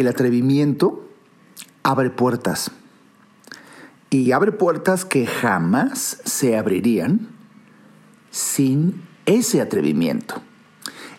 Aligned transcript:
el 0.00 0.08
atrevimiento 0.08 1.08
abre 1.82 2.10
puertas. 2.10 2.70
Y 4.10 4.32
abre 4.32 4.52
puertas 4.52 5.04
que 5.04 5.26
jamás 5.26 6.20
se 6.24 6.56
abrirían 6.56 7.28
sin 8.30 9.02
ese 9.26 9.60
atrevimiento. 9.60 10.36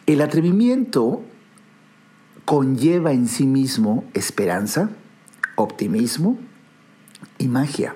El 0.05 0.21
atrevimiento 0.21 1.21
conlleva 2.45 3.11
en 3.11 3.27
sí 3.27 3.45
mismo 3.45 4.05
esperanza, 4.13 4.89
optimismo 5.55 6.39
y 7.37 7.47
magia. 7.47 7.95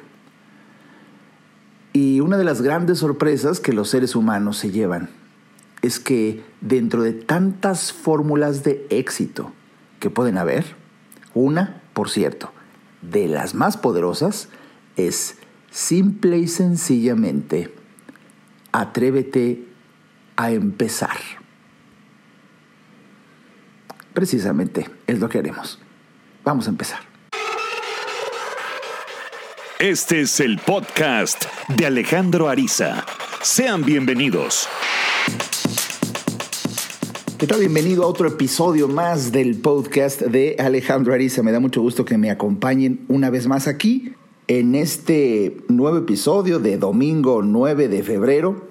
Y 1.91 2.19
una 2.19 2.37
de 2.37 2.43
las 2.43 2.61
grandes 2.61 2.99
sorpresas 2.99 3.59
que 3.59 3.73
los 3.73 3.89
seres 3.89 4.15
humanos 4.15 4.57
se 4.57 4.71
llevan 4.71 5.09
es 5.81 5.99
que 5.99 6.43
dentro 6.61 7.01
de 7.01 7.13
tantas 7.13 7.91
fórmulas 7.91 8.63
de 8.63 8.85
éxito 8.89 9.51
que 10.03 10.09
pueden 10.09 10.37
haber, 10.37 10.65
una, 11.33 11.81
por 11.93 12.09
cierto, 12.09 12.51
de 13.01 13.29
las 13.29 13.55
más 13.55 13.77
poderosas 13.77 14.49
es 14.97 15.37
simple 15.71 16.39
y 16.39 16.49
sencillamente 16.49 17.73
atrévete 18.73 19.65
a 20.35 20.51
empezar. 20.51 21.15
Precisamente 24.13 24.89
es 25.07 25.19
lo 25.19 25.29
que 25.29 25.37
haremos. 25.37 25.79
Vamos 26.43 26.67
a 26.67 26.71
empezar. 26.71 26.99
Este 29.79 30.19
es 30.19 30.41
el 30.41 30.59
podcast 30.59 31.45
de 31.69 31.85
Alejandro 31.85 32.49
Ariza. 32.49 33.05
Sean 33.41 33.85
bienvenidos. 33.85 34.67
¿Qué? 37.45 37.57
Bienvenido 37.57 38.03
a 38.03 38.07
otro 38.07 38.25
episodio 38.29 38.87
más 38.87 39.33
del 39.33 39.59
podcast 39.59 40.21
de 40.21 40.55
Alejandro 40.59 41.13
Ariza. 41.13 41.43
Me 41.43 41.51
da 41.51 41.59
mucho 41.59 41.81
gusto 41.81 42.05
que 42.05 42.17
me 42.17 42.31
acompañen 42.31 43.03
una 43.09 43.29
vez 43.29 43.47
más 43.47 43.67
aquí 43.67 44.13
en 44.47 44.75
este 44.75 45.57
nuevo 45.67 45.97
episodio 45.97 46.59
de 46.59 46.77
domingo 46.77 47.41
9 47.43 47.89
de 47.89 48.01
febrero. 48.01 48.69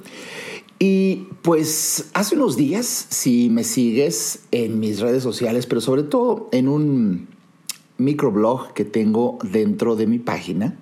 Y 0.78 1.28
pues 1.42 2.08
hace 2.14 2.34
unos 2.34 2.56
días, 2.56 3.08
si 3.11 3.50
me 3.50 3.62
sigues 3.62 4.44
en 4.52 4.80
mis 4.80 5.00
redes 5.00 5.22
sociales, 5.22 5.66
pero 5.66 5.83
sobre 5.83 6.05
todo 6.05 6.48
en 6.50 6.66
un 6.66 7.28
microblog 7.98 8.72
que 8.72 8.86
tengo 8.86 9.39
dentro 9.42 9.96
de 9.96 10.06
mi 10.06 10.18
página, 10.18 10.78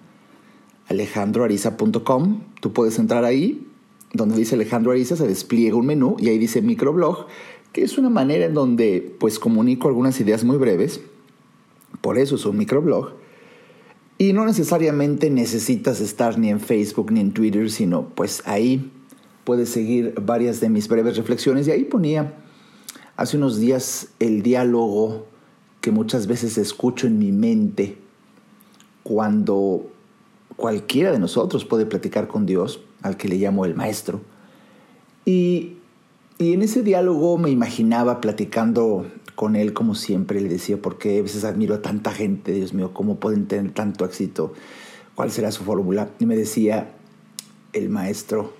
alejandroariza.com, 0.86 2.40
tú 2.60 2.72
puedes 2.72 3.00
entrar 3.00 3.24
ahí, 3.24 3.66
donde 4.12 4.36
dice 4.36 4.54
Alejandro 4.54 4.92
Ariza, 4.92 5.16
se 5.16 5.26
despliega 5.26 5.76
un 5.76 5.86
menú 5.86 6.16
y 6.20 6.28
ahí 6.28 6.38
dice 6.38 6.62
microblog, 6.62 7.26
que 7.72 7.82
es 7.82 7.98
una 7.98 8.10
manera 8.10 8.46
en 8.46 8.54
donde 8.54 9.14
pues 9.18 9.38
comunico 9.38 9.88
algunas 9.88 10.20
ideas 10.20 10.44
muy 10.44 10.56
breves, 10.56 11.00
por 12.00 12.18
eso 12.18 12.36
es 12.36 12.44
un 12.46 12.56
microblog, 12.56 13.14
y 14.18 14.32
no 14.32 14.44
necesariamente 14.44 15.30
necesitas 15.30 16.00
estar 16.00 16.38
ni 16.38 16.50
en 16.50 16.60
Facebook 16.60 17.10
ni 17.10 17.20
en 17.20 17.32
Twitter, 17.32 17.70
sino 17.70 18.08
pues 18.08 18.42
ahí 18.46 18.92
puedes 19.44 19.70
seguir 19.70 20.14
varias 20.20 20.60
de 20.60 20.68
mis 20.68 20.88
breves 20.88 21.16
reflexiones 21.16 21.66
y 21.66 21.70
ahí 21.70 21.84
ponía 21.84 22.34
hace 23.16 23.36
unos 23.36 23.58
días 23.58 24.08
el 24.18 24.42
diálogo 24.42 25.26
que 25.80 25.90
muchas 25.90 26.26
veces 26.26 26.58
escucho 26.58 27.06
en 27.06 27.18
mi 27.18 27.32
mente 27.32 27.96
cuando 29.02 29.90
cualquiera 30.56 31.10
de 31.10 31.18
nosotros 31.18 31.64
puede 31.64 31.86
platicar 31.86 32.28
con 32.28 32.46
Dios, 32.46 32.80
al 33.02 33.16
que 33.16 33.28
le 33.28 33.36
llamo 33.36 33.64
el 33.64 33.74
maestro. 33.74 34.20
Y, 35.24 35.78
y 36.40 36.54
en 36.54 36.62
ese 36.62 36.82
diálogo 36.82 37.36
me 37.36 37.50
imaginaba 37.50 38.22
platicando 38.22 39.06
con 39.34 39.56
él 39.56 39.74
como 39.74 39.94
siempre, 39.94 40.40
le 40.40 40.48
decía, 40.48 40.80
porque 40.80 41.18
a 41.18 41.22
veces 41.22 41.44
admiro 41.44 41.74
a 41.74 41.82
tanta 41.82 42.12
gente, 42.12 42.52
Dios 42.52 42.72
mío, 42.72 42.92
¿cómo 42.94 43.20
pueden 43.20 43.46
tener 43.46 43.72
tanto 43.72 44.06
éxito? 44.06 44.54
¿Cuál 45.14 45.30
será 45.30 45.52
su 45.52 45.64
fórmula? 45.64 46.08
Y 46.18 46.24
me 46.24 46.36
decía 46.36 46.92
el 47.74 47.90
maestro, 47.90 48.54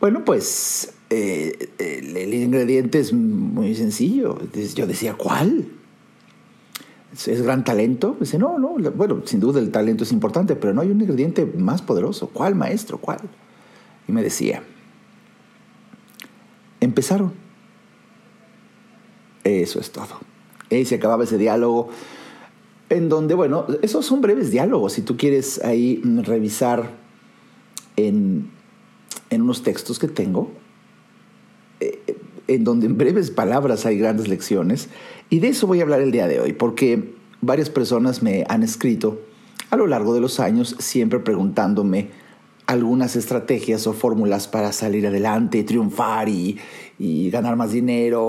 bueno, 0.00 0.24
pues 0.24 0.94
eh, 1.10 1.68
el, 1.78 2.32
ingrediente 2.32 2.98
es 2.98 3.12
muy 3.12 3.74
sencillo. 3.74 4.38
Yo 4.74 4.86
decía, 4.86 5.14
¿cuál? 5.14 5.68
¿Es, 7.12 7.42
gran 7.42 7.62
talento? 7.62 8.16
Dice, 8.18 8.38
no, 8.38 8.58
no, 8.58 8.76
bueno, 8.92 9.20
sin 9.26 9.40
duda 9.40 9.60
el 9.60 9.70
talento 9.70 10.04
es 10.04 10.12
importante, 10.12 10.56
pero 10.56 10.72
no 10.72 10.80
hay 10.80 10.90
un 10.90 11.00
ingrediente 11.02 11.44
más 11.44 11.82
poderoso. 11.82 12.30
¿Cuál, 12.32 12.54
maestro? 12.54 12.96
¿Cuál? 12.96 13.20
Y 14.08 14.12
me 14.12 14.22
decía, 14.22 14.62
empezaron. 16.86 17.32
Eso 19.44 19.78
es 19.78 19.90
todo. 19.90 20.20
Se 20.70 20.94
acababa 20.94 21.24
ese 21.24 21.38
diálogo 21.38 21.90
en 22.88 23.08
donde, 23.08 23.34
bueno, 23.34 23.66
esos 23.82 24.06
son 24.06 24.20
breves 24.20 24.50
diálogos. 24.50 24.94
Si 24.94 25.02
tú 25.02 25.16
quieres 25.16 25.62
ahí 25.64 26.00
revisar 26.24 26.90
en 27.96 28.50
en 29.30 29.42
unos 29.42 29.62
textos 29.62 29.98
que 29.98 30.08
tengo, 30.08 30.50
eh, 31.80 32.16
en 32.48 32.64
donde 32.64 32.86
en 32.86 32.96
breves 32.96 33.30
palabras 33.30 33.86
hay 33.86 33.98
grandes 33.98 34.28
lecciones, 34.28 34.88
y 35.30 35.40
de 35.40 35.48
eso 35.48 35.66
voy 35.66 35.80
a 35.80 35.82
hablar 35.82 36.00
el 36.00 36.12
día 36.12 36.28
de 36.28 36.40
hoy, 36.40 36.52
porque 36.52 37.14
varias 37.40 37.70
personas 37.70 38.22
me 38.22 38.44
han 38.48 38.62
escrito 38.62 39.20
a 39.70 39.76
lo 39.76 39.86
largo 39.86 40.14
de 40.14 40.20
los 40.20 40.38
años, 40.38 40.76
siempre 40.78 41.18
preguntándome 41.18 42.10
algunas 42.66 43.14
estrategias 43.14 43.86
o 43.86 43.92
fórmulas 43.92 44.48
para 44.48 44.72
salir 44.72 45.06
adelante, 45.06 45.62
triunfar 45.62 46.28
y, 46.28 46.58
ganar 46.98 47.56
más 47.56 47.72
dinero, 47.72 48.24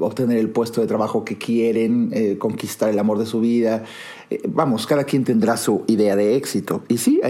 obtener 0.00 0.38
el 0.38 0.48
puesto 0.48 0.80
de 0.80 0.86
trabajo 0.86 1.24
que 1.24 1.36
quieren, 1.36 2.10
eh, 2.12 2.38
conquistar 2.38 2.88
el 2.88 2.98
amor 2.98 3.18
de 3.18 3.26
su 3.26 3.40
vida. 3.40 3.82
Eh, 4.30 4.40
vamos, 4.48 4.86
cada 4.86 5.04
quien 5.04 5.24
tendrá 5.24 5.56
su 5.56 5.84
idea 5.88 6.14
de 6.16 6.36
éxito. 6.36 6.84
Y 6.88 6.98
sí, 6.98 7.20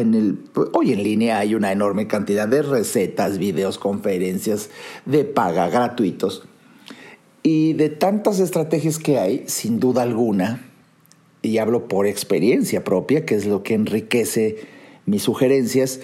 hoy 0.72 0.92
en 0.92 1.02
línea 1.02 1.38
hay 1.38 1.54
una 1.54 1.72
enorme 1.72 2.06
cantidad 2.06 2.46
de 2.46 2.62
recetas, 2.62 3.38
videos, 3.38 3.78
conferencias 3.78 4.70
de 5.06 5.24
paga 5.24 5.68
gratuitos. 5.68 6.42
Y 7.42 7.72
de 7.72 7.88
tantas 7.88 8.38
estrategias 8.38 8.98
que 8.98 9.18
hay, 9.18 9.44
sin 9.46 9.80
duda 9.80 10.02
alguna, 10.02 10.68
y 11.40 11.58
hablo 11.58 11.88
por 11.88 12.06
experiencia 12.06 12.84
propia, 12.84 13.26
que 13.26 13.34
es 13.34 13.46
lo 13.46 13.62
que 13.62 13.74
enriquece 13.74 14.58
mis 15.06 15.22
sugerencias, 15.22 16.00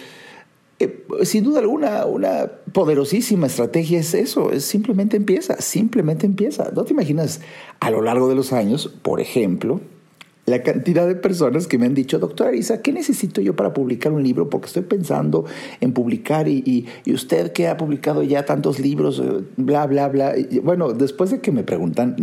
eh, 0.80 1.04
sin 1.22 1.42
duda 1.42 1.58
alguna, 1.58 2.06
una 2.06 2.50
poderosísima 2.72 3.48
estrategia 3.48 3.98
es 3.98 4.14
eso, 4.14 4.52
es 4.52 4.64
simplemente 4.64 5.16
empieza, 5.16 5.60
simplemente 5.60 6.24
empieza. 6.24 6.70
¿No 6.74 6.84
te 6.84 6.92
imaginas 6.92 7.40
a 7.80 7.90
lo 7.90 8.00
largo 8.00 8.28
de 8.28 8.36
los 8.36 8.52
años, 8.52 8.94
por 9.02 9.20
ejemplo, 9.20 9.80
la 10.46 10.62
cantidad 10.62 11.06
de 11.06 11.14
personas 11.14 11.66
que 11.66 11.78
me 11.78 11.86
han 11.86 11.94
dicho, 11.94 12.18
doctora 12.18 12.50
Arisa, 12.50 12.80
¿qué 12.80 12.92
necesito 12.92 13.40
yo 13.40 13.54
para 13.54 13.74
publicar 13.74 14.12
un 14.12 14.22
libro? 14.22 14.48
Porque 14.48 14.66
estoy 14.66 14.82
pensando 14.82 15.44
en 15.80 15.92
publicar 15.92 16.48
y, 16.48 16.86
usted 17.06 17.52
que 17.52 17.68
ha 17.68 17.76
publicado 17.76 18.22
ya 18.22 18.44
tantos 18.44 18.78
libros, 18.78 19.20
eh, 19.20 19.44
bla, 19.56 19.86
bla, 19.86 20.08
bla. 20.08 20.34
bueno, 20.62 20.92
después 20.92 21.30
de 21.30 21.40
que 21.40 21.52
me 21.52 21.64
preguntan, 21.64 22.16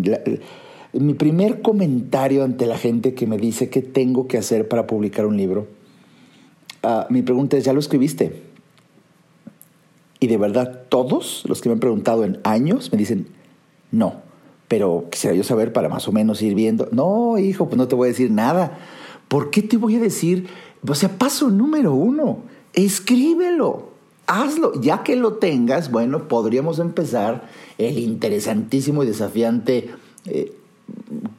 mi 0.93 1.13
primer 1.13 1.61
comentario 1.61 2.43
ante 2.43 2.65
la 2.65 2.77
gente 2.77 3.13
que 3.13 3.27
me 3.27 3.37
dice 3.37 3.69
qué 3.69 3.81
tengo 3.81 4.27
que 4.27 4.37
hacer 4.37 4.67
para 4.67 4.87
publicar 4.87 5.25
un 5.25 5.37
libro, 5.37 5.67
Ah, 6.85 7.07
mi 7.09 7.23
pregunta 7.23 7.57
es, 7.57 7.65
¿ya 7.65 7.73
lo 7.73 7.79
escribiste? 7.79 8.43
Y 10.19 10.27
de 10.27 10.37
verdad, 10.37 10.83
todos 10.87 11.43
los 11.47 11.59
que 11.59 11.69
me 11.69 11.73
han 11.73 11.79
preguntado 11.79 12.23
en 12.23 12.39
años 12.43 12.91
me 12.91 12.97
dicen, 12.99 13.27
no, 13.91 14.21
pero 14.67 15.05
quisiera 15.09 15.35
yo 15.35 15.43
saber 15.43 15.73
para 15.73 15.89
más 15.89 16.07
o 16.07 16.11
menos 16.11 16.43
ir 16.43 16.53
viendo. 16.53 16.87
No, 16.91 17.39
hijo, 17.39 17.65
pues 17.65 17.77
no 17.77 17.87
te 17.87 17.95
voy 17.95 18.07
a 18.07 18.11
decir 18.11 18.29
nada. 18.29 18.77
¿Por 19.27 19.49
qué 19.49 19.63
te 19.63 19.77
voy 19.77 19.95
a 19.95 19.99
decir? 19.99 20.47
O 20.87 20.93
sea, 20.93 21.17
paso 21.17 21.49
número 21.49 21.95
uno, 21.95 22.43
escríbelo, 22.73 23.89
hazlo. 24.27 24.79
Ya 24.79 25.01
que 25.01 25.15
lo 25.15 25.33
tengas, 25.33 25.89
bueno, 25.89 26.27
podríamos 26.27 26.77
empezar 26.77 27.49
el 27.79 27.97
interesantísimo 27.97 29.03
y 29.03 29.07
desafiante 29.07 29.89
eh, 30.25 30.53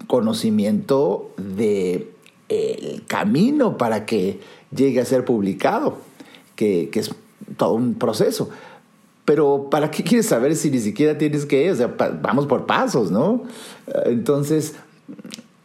conocimiento 0.09 1.31
de 1.37 2.10
el 2.49 3.04
camino 3.07 3.77
para 3.77 4.07
que 4.07 4.41
llegue 4.77 5.01
a 5.01 5.05
ser 5.05 5.25
publicado, 5.25 5.99
que, 6.55 6.91
es 6.93 7.11
todo 7.57 7.75
un 7.75 7.95
proceso. 7.95 8.51
Pero 9.25 9.69
¿para 9.71 9.91
qué 9.91 10.05
quieres 10.05 10.27
saber 10.27 10.55
si 10.55 10.71
ni 10.71 10.78
siquiera 10.78 11.19
tienes 11.19 11.47
que, 11.47 11.71
o 11.71 11.75
sea, 11.75 11.95
vamos 12.23 12.47
por 12.47 12.67
pasos, 12.67 13.11
¿no? 13.11 13.43
Entonces, 14.05 14.75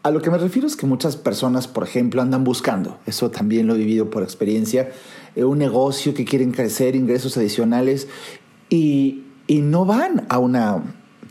a 0.03 0.09
lo 0.09 0.21
que 0.21 0.31
me 0.31 0.37
refiero 0.39 0.67
es 0.67 0.75
que 0.75 0.87
muchas 0.87 1.15
personas, 1.15 1.67
por 1.67 1.83
ejemplo, 1.83 2.21
andan 2.21 2.43
buscando, 2.43 2.97
eso 3.05 3.29
también 3.29 3.67
lo 3.67 3.75
he 3.75 3.77
vivido 3.77 4.09
por 4.09 4.23
experiencia, 4.23 4.91
eh, 5.35 5.43
un 5.43 5.59
negocio 5.59 6.15
que 6.15 6.25
quieren 6.25 6.51
crecer, 6.51 6.95
ingresos 6.95 7.37
adicionales, 7.37 8.07
y, 8.69 9.23
y 9.45 9.61
no 9.61 9.85
van 9.85 10.25
a 10.29 10.39
una 10.39 10.81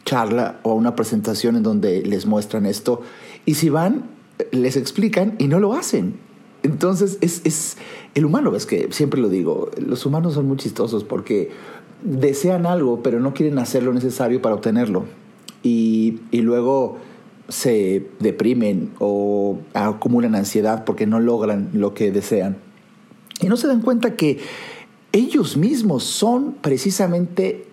charla 0.04 0.60
o 0.62 0.70
a 0.70 0.74
una 0.74 0.94
presentación 0.94 1.56
en 1.56 1.64
donde 1.64 2.02
les 2.02 2.26
muestran 2.26 2.64
esto, 2.64 3.02
y 3.44 3.54
si 3.54 3.70
van, 3.70 4.04
les 4.52 4.76
explican 4.76 5.34
y 5.38 5.48
no 5.48 5.58
lo 5.58 5.74
hacen. 5.74 6.29
Entonces, 6.62 7.18
es, 7.20 7.40
es 7.44 7.76
el 8.14 8.24
humano, 8.24 8.54
es 8.54 8.66
que 8.66 8.88
siempre 8.90 9.20
lo 9.20 9.28
digo, 9.28 9.70
los 9.78 10.04
humanos 10.04 10.34
son 10.34 10.46
muy 10.46 10.56
chistosos 10.56 11.04
porque 11.04 11.50
desean 12.02 12.66
algo, 12.66 13.02
pero 13.02 13.20
no 13.20 13.34
quieren 13.34 13.58
hacer 13.58 13.82
lo 13.82 13.92
necesario 13.92 14.42
para 14.42 14.54
obtenerlo. 14.54 15.04
Y, 15.62 16.20
y 16.30 16.40
luego 16.40 16.98
se 17.48 18.06
deprimen 18.20 18.92
o 18.98 19.58
acumulan 19.74 20.34
ansiedad 20.34 20.84
porque 20.84 21.06
no 21.06 21.20
logran 21.20 21.70
lo 21.72 21.94
que 21.94 22.12
desean. 22.12 22.58
Y 23.40 23.48
no 23.48 23.56
se 23.56 23.66
dan 23.66 23.80
cuenta 23.80 24.16
que 24.16 24.38
ellos 25.12 25.56
mismos 25.56 26.04
son 26.04 26.54
precisamente 26.60 27.66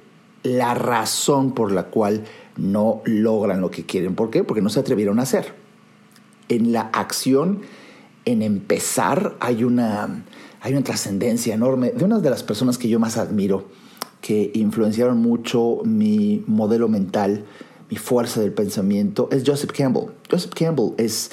la 0.44 0.74
razón 0.74 1.54
por 1.54 1.72
la 1.72 1.84
cual 1.84 2.24
no 2.58 3.02
logran 3.06 3.62
lo 3.62 3.70
que 3.70 3.86
quieren. 3.86 4.16
¿Por 4.16 4.30
qué? 4.30 4.44
Porque 4.44 4.62
no 4.62 4.70
se 4.70 4.80
atrevieron 4.80 5.20
a 5.20 5.24
hacer. 5.24 5.54
En 6.50 6.72
la 6.72 6.82
acción, 6.82 7.62
en 8.28 8.42
empezar, 8.42 9.38
hay 9.40 9.64
una, 9.64 10.26
hay 10.60 10.74
una 10.74 10.84
trascendencia 10.84 11.54
enorme 11.54 11.92
de 11.92 12.04
una 12.04 12.20
de 12.20 12.30
las 12.30 12.44
personas 12.44 12.78
que 12.78 12.90
yo 12.90 13.00
más 13.00 13.18
admiro, 13.18 13.70
que 14.20 14.52
influenciaron 14.54 15.20
mucho 15.20 15.80
mi 15.86 16.44
modelo 16.46 16.90
mental, 16.90 17.46
mi 17.90 17.96
fuerza 17.96 18.42
del 18.42 18.52
pensamiento, 18.52 19.30
es 19.32 19.44
Joseph 19.46 19.72
Campbell. 19.72 20.10
Joseph 20.30 20.52
Campbell 20.54 20.92
es 20.98 21.32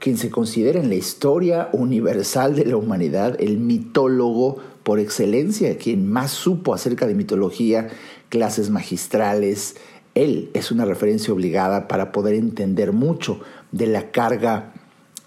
quien 0.00 0.18
se 0.18 0.28
considera 0.28 0.80
en 0.80 0.88
la 0.88 0.96
historia 0.96 1.68
universal 1.72 2.56
de 2.56 2.64
la 2.64 2.76
humanidad 2.76 3.36
el 3.40 3.58
mitólogo 3.58 4.56
por 4.82 4.98
excelencia, 4.98 5.78
quien 5.78 6.10
más 6.10 6.32
supo 6.32 6.74
acerca 6.74 7.06
de 7.06 7.14
mitología, 7.14 7.90
clases 8.28 8.70
magistrales. 8.70 9.76
Él 10.16 10.50
es 10.52 10.72
una 10.72 10.84
referencia 10.84 11.32
obligada 11.32 11.86
para 11.86 12.10
poder 12.10 12.34
entender 12.34 12.92
mucho 12.92 13.38
de 13.70 13.86
la 13.86 14.10
carga 14.10 14.72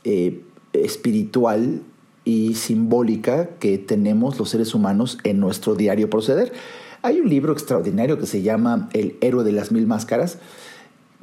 eh, 0.03 0.41
espiritual 0.73 1.81
y 2.23 2.55
simbólica 2.55 3.49
que 3.59 3.77
tenemos 3.77 4.37
los 4.37 4.49
seres 4.49 4.75
humanos 4.75 5.17
en 5.23 5.39
nuestro 5.39 5.75
diario 5.75 6.09
proceder. 6.09 6.53
Hay 7.01 7.19
un 7.19 7.29
libro 7.29 7.53
extraordinario 7.53 8.19
que 8.19 8.27
se 8.27 8.41
llama 8.41 8.89
El 8.93 9.17
héroe 9.21 9.43
de 9.43 9.51
las 9.51 9.71
mil 9.71 9.87
máscaras, 9.87 10.37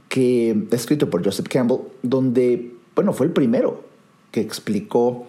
que 0.09 0.51
es 0.51 0.81
escrito 0.81 1.09
por 1.09 1.25
Joseph 1.25 1.47
Campbell, 1.49 1.79
donde, 2.03 2.75
bueno, 2.97 3.13
fue 3.13 3.27
el 3.27 3.33
primero 3.33 3.85
que 4.33 4.41
explicó 4.41 5.27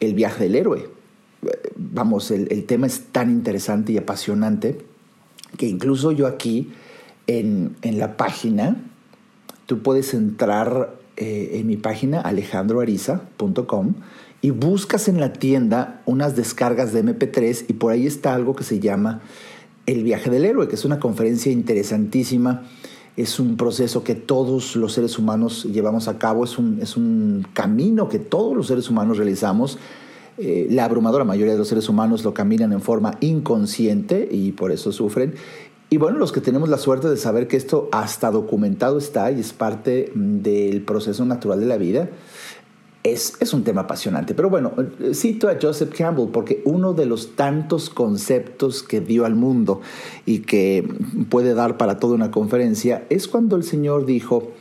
el 0.00 0.14
viaje 0.14 0.44
del 0.44 0.56
héroe. 0.56 0.88
Vamos, 1.76 2.30
el, 2.30 2.64
tema 2.64 2.86
es 2.86 3.04
tan 3.12 3.30
interesante 3.30 3.92
y 3.92 3.98
apasionante 3.98 4.78
que 5.56 5.66
incluso 5.66 6.10
yo 6.10 6.26
aquí 6.26 6.72
en, 7.26 7.76
la 7.82 8.16
página, 8.16 8.76
tú 9.66 9.80
puedes 9.80 10.14
entrar 10.14 10.94
eh, 11.16 11.50
en 11.54 11.66
mi 11.66 11.76
página 11.76 12.20
alejandroariza.com 12.20 13.94
y 14.40 14.50
buscas 14.50 15.08
en 15.08 15.20
la 15.20 15.32
tienda 15.32 16.02
unas 16.06 16.36
descargas 16.36 16.92
de 16.92 17.04
MP3 17.04 17.64
y 17.68 17.72
por 17.74 17.92
ahí 17.92 18.06
está 18.06 18.34
algo 18.34 18.54
que 18.54 18.64
se 18.64 18.80
llama 18.80 19.22
El 19.86 20.02
viaje 20.04 20.28
del 20.28 20.44
héroe, 20.44 20.68
que 20.68 20.74
es 20.74 20.84
una 20.84 20.98
conferencia 20.98 21.50
interesantísima. 21.50 22.64
Es 23.16 23.38
un 23.38 23.56
proceso 23.56 24.02
que 24.02 24.14
todos 24.14 24.76
los 24.76 24.92
seres 24.92 25.18
humanos 25.18 25.64
llevamos 25.64 26.08
a 26.08 26.18
cabo, 26.18 26.44
es 26.44 26.58
un, 26.58 26.80
es 26.82 26.96
un 26.96 27.46
camino 27.54 28.08
que 28.08 28.18
todos 28.18 28.56
los 28.56 28.66
seres 28.66 28.90
humanos 28.90 29.16
realizamos. 29.16 29.78
Eh, 30.36 30.66
la 30.68 30.84
abrumadora 30.84 31.24
mayoría 31.24 31.52
de 31.52 31.58
los 31.58 31.68
seres 31.68 31.88
humanos 31.88 32.24
lo 32.24 32.34
caminan 32.34 32.72
en 32.72 32.80
forma 32.80 33.16
inconsciente 33.20 34.28
y 34.30 34.52
por 34.52 34.72
eso 34.72 34.90
sufren. 34.90 35.34
Y 35.90 35.96
bueno, 35.96 36.18
los 36.18 36.32
que 36.32 36.40
tenemos 36.40 36.68
la 36.68 36.78
suerte 36.78 37.08
de 37.08 37.16
saber 37.16 37.46
que 37.46 37.56
esto 37.56 37.88
hasta 37.92 38.30
documentado 38.30 38.98
está 38.98 39.30
y 39.30 39.40
es 39.40 39.52
parte 39.52 40.10
del 40.14 40.82
proceso 40.82 41.24
natural 41.24 41.60
de 41.60 41.66
la 41.66 41.76
vida, 41.76 42.08
es, 43.04 43.34
es, 43.40 43.52
un 43.52 43.64
tema 43.64 43.82
apasionante. 43.82 44.34
Pero 44.34 44.48
bueno, 44.48 44.72
cito 45.12 45.48
a 45.48 45.58
Joseph 45.60 45.94
Campbell 45.94 46.28
porque 46.32 46.62
uno 46.64 46.94
de 46.94 47.04
los 47.04 47.36
tantos 47.36 47.90
conceptos 47.90 48.82
que 48.82 49.00
dio 49.00 49.26
al 49.26 49.34
mundo 49.34 49.82
y 50.24 50.40
que 50.40 50.88
puede 51.28 51.52
dar 51.52 51.76
para 51.76 51.98
toda 51.98 52.14
una 52.14 52.30
conferencia 52.30 53.04
es 53.10 53.28
cuando 53.28 53.56
el 53.56 53.62
Señor 53.62 54.06
dijo, 54.06 54.52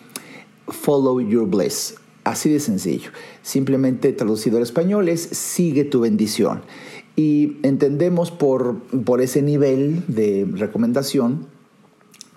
follow 0.67 1.21
your 1.21 1.47
bliss. 1.47 1.95
Así 2.25 2.49
de 2.49 2.59
sencillo. 2.59 3.11
Simplemente 3.41 4.13
traducido 4.13 4.57
al 4.57 4.63
español 4.63 5.09
es 5.09 5.21
sigue 5.21 5.83
tu 5.83 6.01
bendición. 6.01 6.61
Y 7.15 7.57
entendemos 7.63 8.31
por, 8.31 8.79
por 9.05 9.21
ese 9.21 9.41
nivel 9.41 10.03
de 10.07 10.47
recomendación 10.51 11.47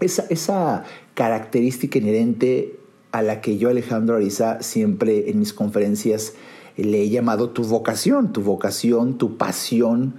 esa, 0.01 0.27
esa 0.29 0.85
característica 1.15 1.99
inherente 1.99 2.79
a 3.13 3.23
la 3.23 3.41
que 3.41 3.57
yo, 3.57 3.71
Alejandro 3.71 4.17
Ariza, 4.17 4.63
siempre 4.63 5.31
en 5.31 5.39
mis 5.39 5.53
conferencias 5.53 6.35
le 6.77 7.03
he 7.03 7.09
llamado 7.09 7.51
tu 7.51 7.65
vocación, 7.65 8.33
tu 8.33 8.43
vocación, 8.43 9.17
tu 9.17 9.39
pasión, 9.39 10.15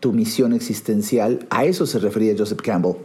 tu 0.00 0.12
misión 0.12 0.52
existencial. 0.52 1.46
A 1.48 1.64
eso 1.64 1.86
se 1.86 1.98
refería 1.98 2.34
Joseph 2.36 2.60
Campbell 2.60 2.96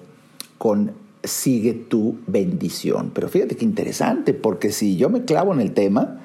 con 0.58 0.92
sigue 1.24 1.74
tu 1.74 2.18
bendición. 2.28 3.12
Pero 3.14 3.30
fíjate 3.30 3.56
qué 3.56 3.64
interesante, 3.64 4.34
porque 4.34 4.72
si 4.72 4.98
yo 4.98 5.10
me 5.10 5.24
clavo 5.24 5.54
en 5.54 5.62
el 5.62 5.74
tema, 5.74 6.20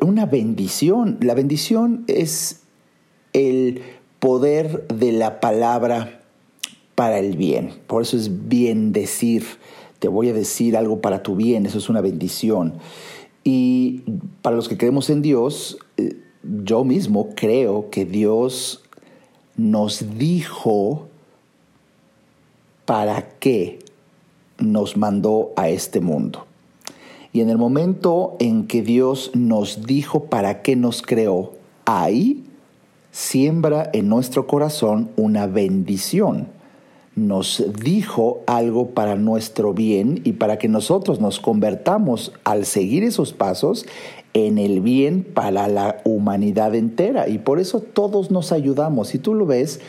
una 0.00 0.26
bendición, 0.26 1.18
la 1.20 1.34
bendición 1.34 2.04
es 2.08 2.62
el 3.32 3.82
poder 4.18 4.86
de 4.88 5.12
la 5.12 5.40
palabra 5.40 6.22
para 6.94 7.18
el 7.18 7.36
bien. 7.36 7.72
Por 7.86 8.02
eso 8.02 8.16
es 8.16 8.48
bien 8.48 8.92
decir 8.92 9.44
te 9.98 10.08
voy 10.08 10.28
a 10.28 10.32
decir 10.32 10.76
algo 10.76 11.00
para 11.00 11.22
tu 11.22 11.36
bien, 11.36 11.66
eso 11.66 11.78
es 11.78 11.88
una 11.88 12.00
bendición. 12.00 12.74
Y 13.44 14.02
para 14.42 14.56
los 14.56 14.68
que 14.68 14.76
creemos 14.76 15.10
en 15.10 15.22
Dios, 15.22 15.78
yo 16.42 16.84
mismo 16.84 17.30
creo 17.34 17.90
que 17.90 18.04
Dios 18.04 18.84
nos 19.56 20.18
dijo 20.18 21.08
para 22.84 23.28
qué 23.38 23.80
nos 24.58 24.96
mandó 24.96 25.52
a 25.56 25.68
este 25.68 26.00
mundo. 26.00 26.47
Y 27.32 27.40
en 27.40 27.50
el 27.50 27.58
momento 27.58 28.36
en 28.40 28.66
que 28.66 28.82
Dios 28.82 29.30
nos 29.34 29.86
dijo 29.86 30.24
para 30.24 30.62
qué 30.62 30.76
nos 30.76 31.02
creó, 31.02 31.52
ahí 31.84 32.44
siembra 33.10 33.90
en 33.92 34.08
nuestro 34.08 34.46
corazón 34.46 35.10
una 35.16 35.46
bendición 35.46 36.58
nos 37.18 37.64
dijo 37.82 38.40
algo 38.46 38.90
para 38.90 39.16
nuestro 39.16 39.74
bien 39.74 40.20
y 40.24 40.32
para 40.32 40.58
que 40.58 40.68
nosotros 40.68 41.20
nos 41.20 41.40
convertamos 41.40 42.32
al 42.44 42.64
seguir 42.64 43.04
esos 43.04 43.32
pasos 43.32 43.86
en 44.34 44.58
el 44.58 44.80
bien 44.80 45.24
para 45.24 45.68
la 45.68 46.00
humanidad 46.04 46.74
entera. 46.74 47.28
Y 47.28 47.38
por 47.38 47.58
eso 47.58 47.80
todos 47.80 48.30
nos 48.30 48.52
ayudamos. 48.52 49.08
Si 49.08 49.18
tú 49.18 49.34
lo 49.34 49.46
ves, 49.46 49.80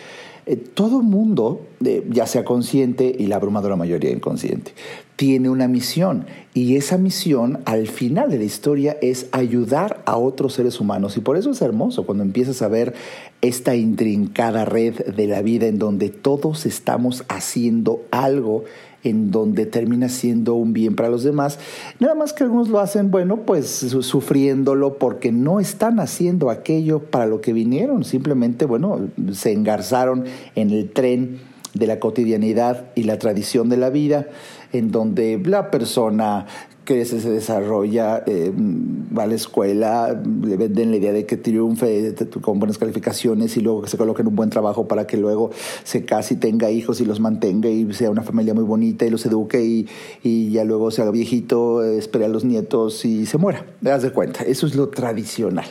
eh, 0.46 0.56
todo 0.56 1.02
mundo, 1.02 1.62
eh, 1.86 2.06
ya 2.10 2.26
sea 2.26 2.44
consciente 2.44 3.16
y 3.18 3.28
la 3.28 3.36
abrumadora 3.36 3.76
mayoría 3.76 4.12
inconsciente, 4.12 4.74
tiene 5.20 5.50
una 5.50 5.68
misión 5.68 6.28
y 6.54 6.78
esa 6.78 6.98
misión 6.98 7.60
al 7.66 7.88
final 7.88 8.30
de 8.30 8.38
la 8.38 8.46
historia 8.46 8.96
es 9.02 9.28
ayudar 9.34 10.02
a 10.06 10.16
otros 10.16 10.54
seres 10.54 10.80
humanos 10.80 11.18
y 11.18 11.20
por 11.20 11.36
eso 11.36 11.52
es 11.52 11.62
hermoso 11.62 12.06
cuando 12.06 12.24
empiezas 12.24 12.62
a 12.62 12.70
ver 12.70 12.94
esta 13.42 13.76
intrincada 13.76 14.64
red 14.64 14.96
de 15.14 15.28
la 15.28 15.42
vida 15.42 15.68
en 15.68 15.78
donde 15.78 16.08
todos 16.08 16.66
estamos 16.66 17.26
haciendo 17.28 18.02
algo 18.12 18.64
en 19.04 19.30
donde 19.30 19.66
termina 19.66 20.08
siendo 20.08 20.56
un 20.56 20.72
bien 20.72 20.96
para 20.96 21.10
los 21.10 21.24
demás. 21.24 21.60
Nada 22.00 22.16
más 22.16 22.32
que 22.32 22.46
algunos 22.46 22.70
lo 22.70 22.80
hacen, 22.80 23.12
bueno, 23.12 23.42
pues 23.46 23.68
sufriéndolo 23.68 25.00
porque 25.00 25.34
no 25.34 25.60
están 25.60 26.00
haciendo 26.00 26.50
aquello 26.50 27.00
para 27.00 27.26
lo 27.26 27.42
que 27.42 27.52
vinieron, 27.52 28.06
simplemente, 28.06 28.64
bueno, 28.64 29.10
se 29.34 29.52
engarzaron 29.52 30.24
en 30.56 30.72
el 30.72 30.90
tren 30.90 31.49
de 31.80 31.88
la 31.88 32.00
cotidianidad 32.00 32.92
y 32.96 33.04
la 33.04 33.18
tradición 33.18 33.70
de 33.70 33.78
la 33.78 33.90
vida, 33.90 34.28
en 34.74 34.92
donde 34.92 35.42
la 35.44 35.72
persona 35.72 36.46
crece, 36.90 37.22
se 37.22 37.30
desarrolla, 37.30 38.24
eh, 38.26 38.52
va 38.56 39.24
a 39.24 39.28
la 39.28 39.36
escuela, 39.36 40.20
le 40.44 40.58
venden 40.58 40.90
la 40.90 40.98
idea 40.98 41.14
de 41.14 41.28
que 41.28 41.38
triunfe 41.38 42.16
con 42.42 42.58
buenas 42.58 42.80
calificaciones 42.80 43.56
y 43.58 43.62
luego 43.62 43.84
que 43.84 43.90
se 43.90 43.98
coloque 43.98 44.24
en 44.24 44.28
un 44.30 44.36
buen 44.36 44.50
trabajo 44.50 44.88
para 44.88 45.06
que 45.06 45.16
luego 45.16 45.52
se 45.84 46.04
case 46.04 46.34
y 46.34 46.38
tenga 46.38 46.72
hijos 46.72 47.00
y 47.00 47.06
los 47.06 47.20
mantenga 47.20 47.70
y 47.70 47.94
sea 47.94 48.10
una 48.10 48.24
familia 48.24 48.56
muy 48.56 48.64
bonita 48.64 49.06
y 49.06 49.12
los 49.12 49.24
eduque 49.28 49.64
y, 49.64 49.88
y 50.24 50.50
ya 50.50 50.64
luego 50.64 50.90
se 50.90 51.04
haga 51.04 51.12
viejito, 51.12 51.84
espere 51.84 52.26
a 52.26 52.30
los 52.30 52.44
nietos 52.44 53.06
y 53.06 53.28
se 53.28 53.38
muera. 53.38 53.68
Te 53.84 54.10
cuenta, 54.12 54.44
eso 54.44 54.66
es 54.66 54.74
lo 54.74 54.90
tradicional. 54.90 55.68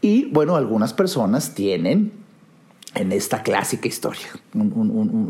Y 0.00 0.26
bueno, 0.26 0.54
algunas 0.54 0.94
personas 0.94 1.54
tienen 1.54 2.21
en 2.94 3.12
esta 3.12 3.42
clásica 3.42 3.88
historia. 3.88 4.26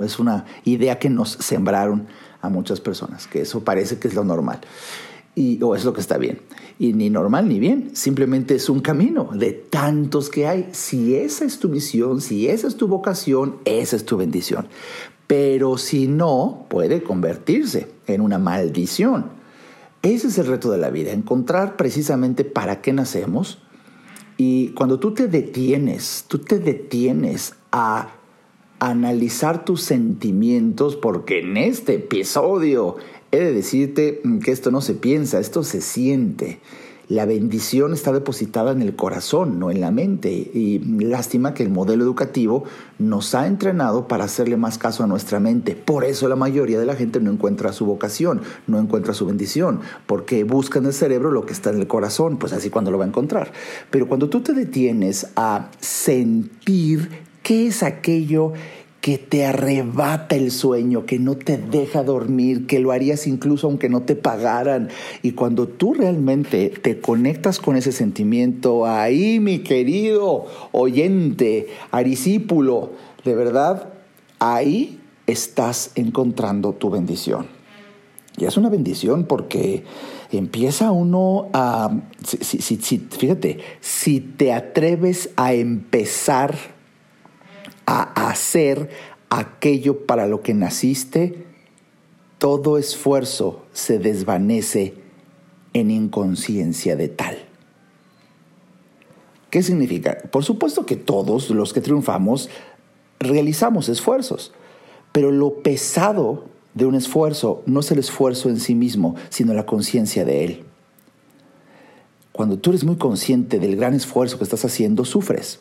es 0.04 0.18
una 0.18 0.44
idea 0.64 0.98
que 0.98 1.10
nos 1.10 1.32
sembraron 1.32 2.06
a 2.40 2.48
muchas 2.48 2.80
personas, 2.80 3.26
que 3.26 3.42
eso 3.42 3.62
parece 3.62 3.98
que 3.98 4.08
es 4.08 4.14
lo 4.14 4.24
normal 4.24 4.60
y, 5.34 5.62
o 5.62 5.74
es 5.74 5.84
lo 5.84 5.92
que 5.92 6.00
está 6.00 6.18
bien. 6.18 6.40
Y 6.78 6.92
ni 6.92 7.10
normal 7.10 7.48
ni 7.48 7.58
bien, 7.58 7.90
simplemente 7.94 8.54
es 8.54 8.68
un 8.68 8.80
camino 8.80 9.30
de 9.32 9.52
tantos 9.52 10.28
que 10.28 10.46
hay. 10.46 10.68
Si 10.72 11.14
esa 11.14 11.44
es 11.44 11.58
tu 11.58 11.68
misión, 11.68 12.20
si 12.20 12.48
esa 12.48 12.66
es 12.66 12.76
tu 12.76 12.88
vocación, 12.88 13.56
esa 13.64 13.96
es 13.96 14.04
tu 14.04 14.16
bendición. 14.16 14.66
Pero 15.26 15.78
si 15.78 16.08
no, 16.08 16.66
puede 16.68 17.02
convertirse 17.02 17.88
en 18.06 18.20
una 18.20 18.38
maldición. 18.38 19.26
Ese 20.02 20.28
es 20.28 20.38
el 20.38 20.46
reto 20.46 20.70
de 20.70 20.78
la 20.78 20.90
vida, 20.90 21.12
encontrar 21.12 21.76
precisamente 21.76 22.44
para 22.44 22.80
qué 22.82 22.92
nacemos. 22.92 23.58
Y 24.44 24.70
cuando 24.70 24.98
tú 24.98 25.14
te 25.14 25.28
detienes, 25.28 26.24
tú 26.26 26.40
te 26.40 26.58
detienes 26.58 27.54
a 27.70 28.16
analizar 28.80 29.64
tus 29.64 29.82
sentimientos, 29.82 30.96
porque 30.96 31.38
en 31.38 31.56
este 31.56 31.94
episodio 31.94 32.96
he 33.30 33.38
de 33.38 33.52
decirte 33.52 34.20
que 34.44 34.50
esto 34.50 34.72
no 34.72 34.80
se 34.80 34.94
piensa, 34.94 35.38
esto 35.38 35.62
se 35.62 35.80
siente. 35.80 36.58
La 37.12 37.26
bendición 37.26 37.92
está 37.92 38.10
depositada 38.10 38.72
en 38.72 38.80
el 38.80 38.96
corazón, 38.96 39.58
no 39.58 39.70
en 39.70 39.82
la 39.82 39.90
mente. 39.90 40.30
Y 40.30 40.78
lástima 40.78 41.52
que 41.52 41.62
el 41.62 41.68
modelo 41.68 42.04
educativo 42.04 42.64
nos 42.98 43.34
ha 43.34 43.46
entrenado 43.46 44.08
para 44.08 44.24
hacerle 44.24 44.56
más 44.56 44.78
caso 44.78 45.04
a 45.04 45.06
nuestra 45.06 45.38
mente. 45.38 45.76
Por 45.76 46.04
eso 46.04 46.26
la 46.26 46.36
mayoría 46.36 46.80
de 46.80 46.86
la 46.86 46.96
gente 46.96 47.20
no 47.20 47.30
encuentra 47.30 47.74
su 47.74 47.84
vocación, 47.84 48.40
no 48.66 48.78
encuentra 48.78 49.12
su 49.12 49.26
bendición, 49.26 49.80
porque 50.06 50.44
busca 50.44 50.78
en 50.78 50.86
el 50.86 50.94
cerebro 50.94 51.30
lo 51.30 51.44
que 51.44 51.52
está 51.52 51.68
en 51.68 51.80
el 51.80 51.86
corazón, 51.86 52.38
pues 52.38 52.54
así 52.54 52.70
cuando 52.70 52.90
lo 52.90 52.96
va 52.96 53.04
a 53.04 53.08
encontrar. 53.08 53.52
Pero 53.90 54.08
cuando 54.08 54.30
tú 54.30 54.40
te 54.40 54.54
detienes 54.54 55.26
a 55.36 55.68
sentir 55.80 57.10
qué 57.42 57.66
es 57.66 57.82
aquello 57.82 58.54
que 59.02 59.18
te 59.18 59.44
arrebata 59.44 60.36
el 60.36 60.52
sueño, 60.52 61.06
que 61.06 61.18
no 61.18 61.36
te 61.36 61.58
deja 61.58 62.04
dormir, 62.04 62.68
que 62.68 62.78
lo 62.78 62.92
harías 62.92 63.26
incluso 63.26 63.66
aunque 63.66 63.88
no 63.88 64.02
te 64.02 64.14
pagaran. 64.14 64.90
Y 65.22 65.32
cuando 65.32 65.66
tú 65.66 65.92
realmente 65.92 66.70
te 66.70 67.00
conectas 67.00 67.58
con 67.58 67.76
ese 67.76 67.90
sentimiento, 67.90 68.86
ahí 68.86 69.40
mi 69.40 69.58
querido 69.58 70.46
oyente, 70.70 71.66
arisípulo, 71.90 72.92
de 73.24 73.34
verdad, 73.34 73.92
ahí 74.38 75.00
estás 75.26 75.90
encontrando 75.96 76.72
tu 76.72 76.88
bendición. 76.88 77.46
Y 78.38 78.44
es 78.44 78.56
una 78.56 78.70
bendición 78.70 79.24
porque 79.24 79.82
empieza 80.30 80.92
uno 80.92 81.48
a, 81.52 81.90
fíjate, 83.18 83.58
si 83.80 84.20
te 84.20 84.52
atreves 84.52 85.30
a 85.34 85.54
empezar 85.54 86.54
a 87.92 88.30
hacer 88.30 88.88
aquello 89.28 90.06
para 90.06 90.26
lo 90.26 90.40
que 90.40 90.54
naciste, 90.54 91.44
todo 92.38 92.78
esfuerzo 92.78 93.62
se 93.72 93.98
desvanece 93.98 94.94
en 95.74 95.90
inconsciencia 95.90 96.96
de 96.96 97.08
tal. 97.08 97.36
¿Qué 99.50 99.62
significa? 99.62 100.18
Por 100.30 100.42
supuesto 100.42 100.86
que 100.86 100.96
todos 100.96 101.50
los 101.50 101.74
que 101.74 101.82
triunfamos 101.82 102.48
realizamos 103.20 103.90
esfuerzos, 103.90 104.52
pero 105.12 105.30
lo 105.30 105.62
pesado 105.62 106.46
de 106.72 106.86
un 106.86 106.94
esfuerzo 106.94 107.62
no 107.66 107.80
es 107.80 107.90
el 107.90 107.98
esfuerzo 107.98 108.48
en 108.48 108.58
sí 108.58 108.74
mismo, 108.74 109.16
sino 109.28 109.52
la 109.52 109.66
conciencia 109.66 110.24
de 110.24 110.44
él. 110.44 110.64
Cuando 112.32 112.58
tú 112.58 112.70
eres 112.70 112.84
muy 112.84 112.96
consciente 112.96 113.58
del 113.58 113.76
gran 113.76 113.92
esfuerzo 113.92 114.38
que 114.38 114.44
estás 114.44 114.64
haciendo, 114.64 115.04
sufres 115.04 115.60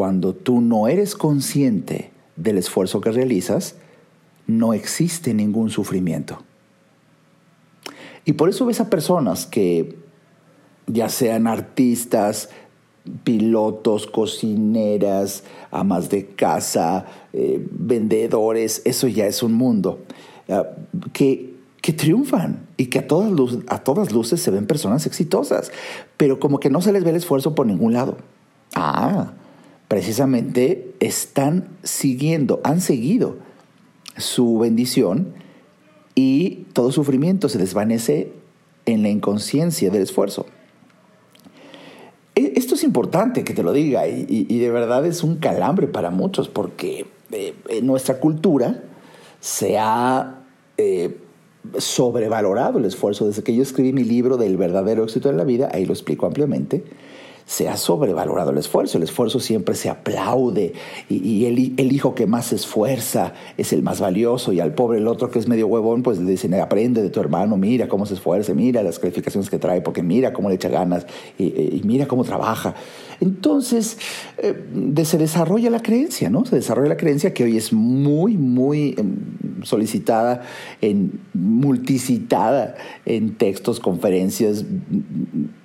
cuando 0.00 0.34
tú 0.34 0.62
no 0.62 0.88
eres 0.88 1.14
consciente 1.14 2.10
del 2.34 2.56
esfuerzo 2.56 3.02
que 3.02 3.12
realizas, 3.12 3.74
no 4.46 4.72
existe 4.72 5.34
ningún 5.34 5.68
sufrimiento. 5.68 6.42
Y 8.24 8.32
por 8.32 8.48
eso 8.48 8.64
ves 8.64 8.80
a 8.80 8.88
personas 8.88 9.44
que, 9.44 9.98
ya 10.86 11.10
sean 11.10 11.46
artistas, 11.46 12.48
pilotos, 13.24 14.06
cocineras, 14.06 15.44
amas 15.70 16.08
de 16.08 16.28
casa, 16.28 17.04
eh, 17.34 17.62
vendedores, 17.70 18.80
eso 18.86 19.06
ya 19.06 19.26
es 19.26 19.42
un 19.42 19.52
mundo, 19.52 19.98
ah, 20.48 20.64
que, 21.12 21.56
que, 21.82 21.92
triunfan 21.92 22.66
y 22.78 22.86
que 22.86 23.00
a 23.00 23.06
todas, 23.06 23.58
a 23.68 23.80
todas 23.80 24.12
luces 24.12 24.40
se 24.40 24.50
ven 24.50 24.66
personas 24.66 25.04
exitosas, 25.04 25.70
pero 26.16 26.40
como 26.40 26.58
que 26.58 26.70
no 26.70 26.80
se 26.80 26.90
les 26.90 27.04
ve 27.04 27.10
el 27.10 27.16
esfuerzo 27.16 27.54
por 27.54 27.66
ningún 27.66 27.92
lado. 27.92 28.16
Ah, 28.74 29.34
precisamente 29.90 30.94
están 31.00 31.76
siguiendo, 31.82 32.60
han 32.62 32.80
seguido 32.80 33.38
su 34.16 34.56
bendición 34.60 35.34
y 36.14 36.66
todo 36.74 36.92
sufrimiento 36.92 37.48
se 37.48 37.58
desvanece 37.58 38.30
en 38.86 39.02
la 39.02 39.08
inconsciencia 39.08 39.90
del 39.90 40.02
esfuerzo. 40.02 40.46
E, 42.36 42.52
esto 42.54 42.76
es 42.76 42.84
importante 42.84 43.42
que 43.42 43.52
te 43.52 43.64
lo 43.64 43.72
diga 43.72 44.06
y, 44.06 44.58
de 44.60 44.70
verdad 44.70 45.04
es 45.06 45.24
un 45.24 45.38
calambre 45.38 45.88
para 45.88 46.12
muchos 46.12 46.48
porque 46.48 47.06
eh, 47.32 47.54
en 47.68 47.84
nuestra 47.84 48.20
cultura 48.20 48.84
se 49.40 49.76
ha 49.76 50.44
eh, 50.78 51.18
sobrevalorado 51.78 52.78
el 52.78 52.84
esfuerzo. 52.84 53.26
Desde 53.26 53.42
que 53.42 53.56
yo 53.56 53.62
escribí 53.64 53.92
mi 53.92 54.04
libro 54.04 54.36
del 54.36 54.56
verdadero 54.56 55.02
éxito 55.02 55.30
en 55.30 55.36
la 55.36 55.42
vida, 55.42 55.68
ahí 55.72 55.84
lo 55.84 55.94
explico 55.94 56.26
ampliamente, 56.26 56.84
se 57.50 57.68
ha 57.68 57.76
sobrevalorado 57.76 58.52
el 58.52 58.58
esfuerzo. 58.58 58.96
El 58.96 59.02
esfuerzo 59.02 59.40
siempre 59.40 59.74
se 59.74 59.90
aplaude 59.90 60.72
y, 61.08 61.46
el, 61.46 61.92
hijo 61.92 62.14
que 62.14 62.28
más 62.28 62.46
se 62.46 62.54
esfuerza 62.54 63.34
es 63.56 63.72
el 63.72 63.82
más 63.82 64.00
valioso 64.00 64.52
y 64.52 64.60
al 64.60 64.72
pobre 64.72 64.98
el 64.98 65.08
otro 65.08 65.32
que 65.32 65.40
es 65.40 65.48
medio 65.48 65.66
huevón 65.66 66.04
pues 66.04 66.20
le 66.20 66.30
dicen 66.30 66.54
aprende 66.54 67.02
de 67.02 67.10
tu 67.10 67.18
hermano, 67.18 67.56
mira 67.56 67.88
cómo 67.88 68.06
se 68.06 68.14
esfuerza, 68.14 68.54
mira 68.54 68.84
las 68.84 69.00
calificaciones 69.00 69.50
que 69.50 69.58
trae 69.58 69.80
porque 69.80 70.00
mira 70.00 70.32
cómo 70.32 70.48
le 70.48 70.54
echa 70.54 70.68
ganas 70.68 71.06
y, 71.38 71.80
mira 71.82 72.06
cómo 72.06 72.22
trabaja. 72.22 72.76
Entonces 73.20 73.98
eh, 74.38 75.04
se 75.04 75.18
desarrolla 75.18 75.70
la 75.70 75.80
creencia, 75.80 76.30
¿no? 76.30 76.44
Se 76.46 76.56
desarrolla 76.56 76.88
la 76.88 76.96
creencia 76.96 77.34
que 77.34 77.44
hoy 77.44 77.56
es 77.56 77.72
muy, 77.72 78.36
muy 78.36 78.94
em, 78.98 79.62
solicitada, 79.62 80.42
en, 80.80 81.20
multicitada 81.34 82.76
en 83.04 83.36
textos, 83.36 83.78
conferencias, 83.78 84.64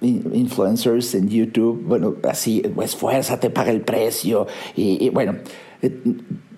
influencers 0.02 1.16
en 1.16 1.30
YouTube 1.30 1.86
bueno, 1.86 2.16
así, 2.28 2.62
esfuérzate, 2.82 3.50
paga 3.50 3.72
el 3.72 3.82
precio 3.82 4.48
y, 4.76 5.10
bueno, 5.10 5.36
eh, 5.82 6.02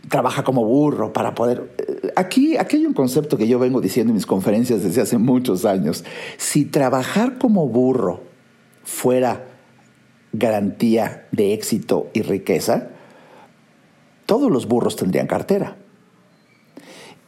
trabaja 0.10 0.44
como 0.44 0.66
burro 0.66 1.14
para 1.14 1.36
poder... 1.36 1.70
Eh, 1.78 2.12
aquí, 2.16 2.58
aquí 2.58 2.78
hay 2.78 2.86
un 2.86 2.94
concepto 2.94 3.38
que 3.38 3.48
yo 3.48 3.60
vengo 3.60 3.82
diciendo 3.82 4.12
en 4.12 4.16
mis 4.16 4.26
conferencias 4.26 4.84
desde 4.84 5.02
hace 5.02 5.18
muchos 5.18 5.66
años. 5.66 6.04
Si 6.38 6.66
trabajar 6.66 7.38
como 7.38 7.68
burro 7.68 8.22
fuera 8.84 9.47
garantía 10.38 11.28
de 11.32 11.54
éxito 11.54 12.08
y 12.14 12.22
riqueza, 12.22 12.90
todos 14.26 14.52
los 14.52 14.68
burros 14.68 14.96
tendrían 14.96 15.28
cartera. 15.28 15.78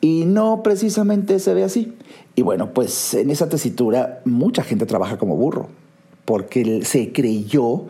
Y 0.02 0.26
no 0.26 0.64
precisamente 0.64 1.40
se 1.40 1.54
ve 1.54 1.64
así. 1.64 1.94
Y 2.36 2.42
bueno, 2.42 2.74
pues 2.74 3.14
en 3.14 3.30
esa 3.30 3.50
tesitura 3.50 4.22
mucha 4.24 4.64
gente 4.64 4.86
trabaja 4.86 5.18
como 5.18 5.36
burro 5.36 5.68
porque 6.30 6.86
se 6.86 7.12
creyó 7.12 7.86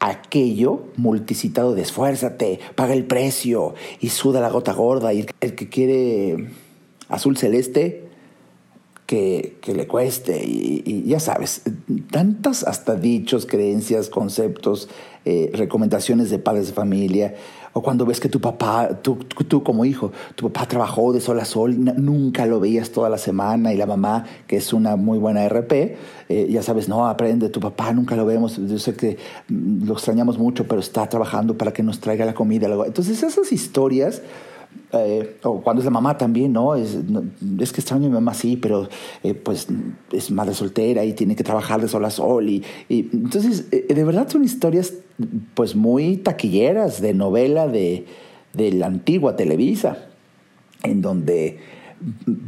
aquello 0.00 0.82
multicitado 0.96 1.74
de 1.74 1.82
esfuérzate, 1.82 2.58
paga 2.74 2.94
el 2.94 3.04
precio 3.04 3.74
y 4.00 4.08
suda 4.08 4.40
la 4.40 4.50
gota 4.50 4.72
gorda. 4.72 5.14
Y 5.14 5.24
el 5.40 5.54
que 5.54 5.68
quiere 5.68 6.48
azul 7.08 7.36
celeste, 7.36 8.05
que, 9.06 9.56
le 9.66 9.86
cueste. 9.86 10.42
Y, 10.44 11.04
ya 11.06 11.20
sabes, 11.20 11.62
tantas 12.10 12.64
hasta 12.64 12.96
dichos, 12.96 13.46
creencias, 13.46 14.08
conceptos, 14.10 14.88
eh, 15.24 15.50
recomendaciones 15.54 16.30
de 16.30 16.38
padres 16.38 16.68
de 16.68 16.72
familia 16.72 17.34
o 17.76 17.82
cuando 17.82 18.06
ves 18.06 18.20
que 18.20 18.30
tu 18.30 18.40
papá, 18.40 19.02
tú, 19.02 19.16
tú, 19.16 19.62
como 19.62 19.84
hijo, 19.84 20.10
tu 20.34 20.50
papá 20.50 20.66
trabajó 20.66 21.12
de 21.12 21.20
sol 21.20 21.38
a 21.40 21.44
sol, 21.44 21.76
nunca 21.78 22.46
lo 22.46 22.58
veías 22.58 22.90
toda 22.90 23.10
la 23.10 23.18
semana 23.18 23.70
y 23.74 23.76
la 23.76 23.84
mamá, 23.84 24.24
que 24.46 24.56
es 24.56 24.72
una 24.72 24.96
muy 24.96 25.18
buena 25.18 25.46
RP, 25.46 25.72
eh, 26.30 26.46
ya 26.48 26.62
sabes, 26.62 26.88
no, 26.88 27.06
aprende, 27.06 27.50
tu 27.50 27.60
papá 27.60 27.92
nunca 27.92 28.16
lo 28.16 28.24
vemos, 28.24 28.56
yo 28.56 28.78
sé 28.78 28.94
que 28.94 29.18
mm, 29.50 29.84
lo 29.86 29.92
extrañamos 29.92 30.38
mucho, 30.38 30.66
pero 30.66 30.80
está 30.80 31.06
trabajando 31.10 31.58
para 31.58 31.74
que 31.74 31.82
nos 31.82 32.00
traiga 32.00 32.24
la 32.24 32.32
comida. 32.32 32.66
Entonces 32.86 33.22
esas 33.22 33.52
historias 33.52 34.22
eh, 34.92 35.36
o 35.42 35.60
cuando 35.60 35.80
es 35.80 35.84
la 35.84 35.90
mamá 35.90 36.16
también, 36.16 36.52
¿no? 36.52 36.74
Es, 36.74 36.96
es 37.58 37.72
que 37.72 37.80
extraño 37.80 38.06
a 38.06 38.08
mi 38.08 38.14
mamá, 38.14 38.34
sí, 38.34 38.56
pero 38.56 38.88
eh, 39.22 39.34
pues 39.34 39.68
es 40.12 40.30
madre 40.30 40.54
soltera 40.54 41.04
y 41.04 41.12
tiene 41.12 41.36
que 41.36 41.44
trabajar 41.44 41.80
de 41.80 41.88
sol 41.88 42.04
a 42.04 42.10
sol. 42.10 42.48
Y, 42.48 42.64
entonces, 42.88 43.66
eh, 43.72 43.86
de 43.92 44.04
verdad 44.04 44.28
son 44.28 44.44
historias 44.44 44.94
pues 45.54 45.74
muy 45.74 46.16
taquilleras 46.18 47.00
de 47.00 47.14
novela 47.14 47.66
de, 47.68 48.06
de 48.52 48.72
la 48.72 48.86
antigua 48.86 49.36
Televisa, 49.36 50.06
en 50.82 51.02
donde 51.02 51.58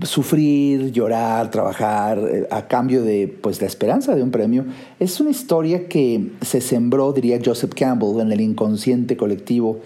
sufrir, 0.03 0.93
llorar, 0.93 1.51
trabajar 1.51 2.21
a 2.51 2.69
cambio 2.69 3.03
de 3.03 3.29
pues 3.41 3.61
la 3.61 3.67
esperanza 3.67 4.15
de 4.15 4.23
un 4.23 4.31
premio 4.31 4.67
es 5.01 5.21
una 5.21 5.31
historia 5.31 5.89
que 5.89 6.33
se 6.43 6.61
sembró, 6.61 7.13
diría 7.13 7.41
Joseph 7.43 7.73
Campbell, 7.75 8.21
en 8.21 8.31
el 8.31 8.43
inconsciente 8.43 9.17
colectivo 9.17 9.81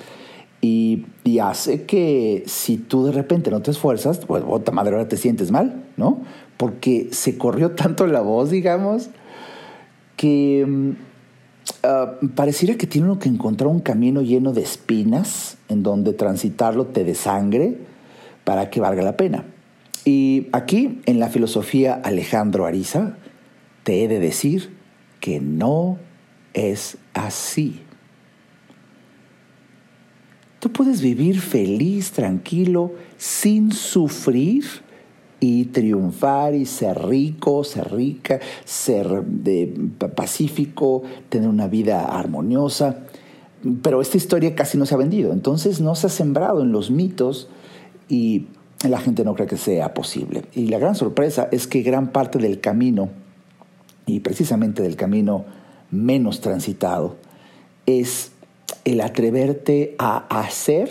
y, 0.65 1.07
hace 1.41 1.87
que 1.87 2.45
si 2.47 2.77
tú 2.77 3.05
de 3.05 3.11
repente 3.11 3.51
no 3.51 3.63
te 3.63 3.73
esfuerzas, 3.73 4.19
pues, 4.19 4.45
bota 4.45 4.71
madre, 4.71 4.93
ahora 4.93 5.09
te 5.09 5.17
sientes 5.17 5.51
mal, 5.51 5.83
¿no? 5.97 6.23
Porque 6.57 7.09
se 7.11 7.37
corrió 7.37 7.73
tanto 7.75 8.07
la 8.07 8.21
voz, 8.21 8.51
digamos, 8.51 9.11
que 10.17 10.65
mm, 10.65 10.91
ah, 11.83 12.13
pareciera 12.37 12.77
que 12.77 12.87
tiene 12.87 13.09
uno 13.09 13.19
que 13.19 13.29
encontrar 13.29 13.69
un 13.69 13.81
camino 13.81 14.23
lleno 14.23 14.53
de 14.53 14.63
espinas 14.63 15.59
en 15.69 15.83
donde 15.83 16.13
transitarlo 16.13 16.87
te 16.87 17.03
de 17.03 17.17
sangre 17.17 17.79
para 18.45 18.71
que 18.71 18.81
valga 18.81 19.03
la 19.03 19.17
pena. 19.17 19.45
Y 20.05 20.47
aquí, 20.53 21.01
en 21.07 21.19
la 21.19 21.29
filosofía 21.29 21.95
Alejandro 21.95 22.67
Ariza, 22.67 23.17
te 23.83 24.05
he 24.05 24.09
de 24.09 24.21
decir 24.21 24.77
que 25.19 25.41
no 25.41 25.99
es 26.55 26.99
así. 27.15 27.81
Puedes 30.83 31.01
vivir 31.01 31.41
feliz, 31.41 32.11
tranquilo, 32.11 32.91
sin 33.17 33.71
sufrir 33.71 34.65
y 35.39 35.67
triunfar 35.67 36.57
y 36.57 36.67
ser 36.67 37.07
rico, 37.07 37.63
ser 37.63 37.93
rica, 37.93 38.41
ser 38.65 39.23
pacífico, 40.17 41.05
tener 41.29 41.49
una 41.49 41.69
vida 41.69 42.07
armoniosa. 42.07 42.97
Pero 43.81 44.01
esta 44.01 44.17
historia 44.17 44.57
casi 44.57 44.77
no 44.77 44.85
se 44.85 44.95
ha 44.95 44.99
vendido, 44.99 45.33
entonces 45.33 45.81
no 45.81 45.95
se 45.95 46.09
ha 46.09 46.11
sembrado 46.11 46.63
en 46.63 46.73
los 46.73 46.91
mitos 46.91 47.49
y 48.09 48.49
la 48.83 48.99
gente 48.99 49.23
no 49.23 49.37
cree 49.37 49.47
que 49.47 49.59
sea 49.59 49.95
posible. 49.95 50.43
Y 50.53 50.67
la 50.67 50.81
gran 50.81 50.97
sorpresa 50.97 51.49
es 51.53 51.69
que 51.69 51.83
gran 51.83 52.11
parte 52.11 52.41
del 52.41 52.61
camino, 52.61 53.09
y 54.05 54.19
precisamente 54.19 54.83
del 54.83 54.97
camino 54.97 55.45
menos 55.93 56.41
transitado, 56.41 57.19
es 57.87 58.32
el 58.85 59.01
atreverte 59.01 59.95
a 59.99 60.27
hacer 60.41 60.91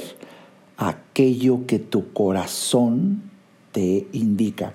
aquello 0.78 1.66
que 1.68 1.80
tu 1.80 2.14
corazón 2.14 3.24
te 3.72 4.08
indica. 4.14 4.74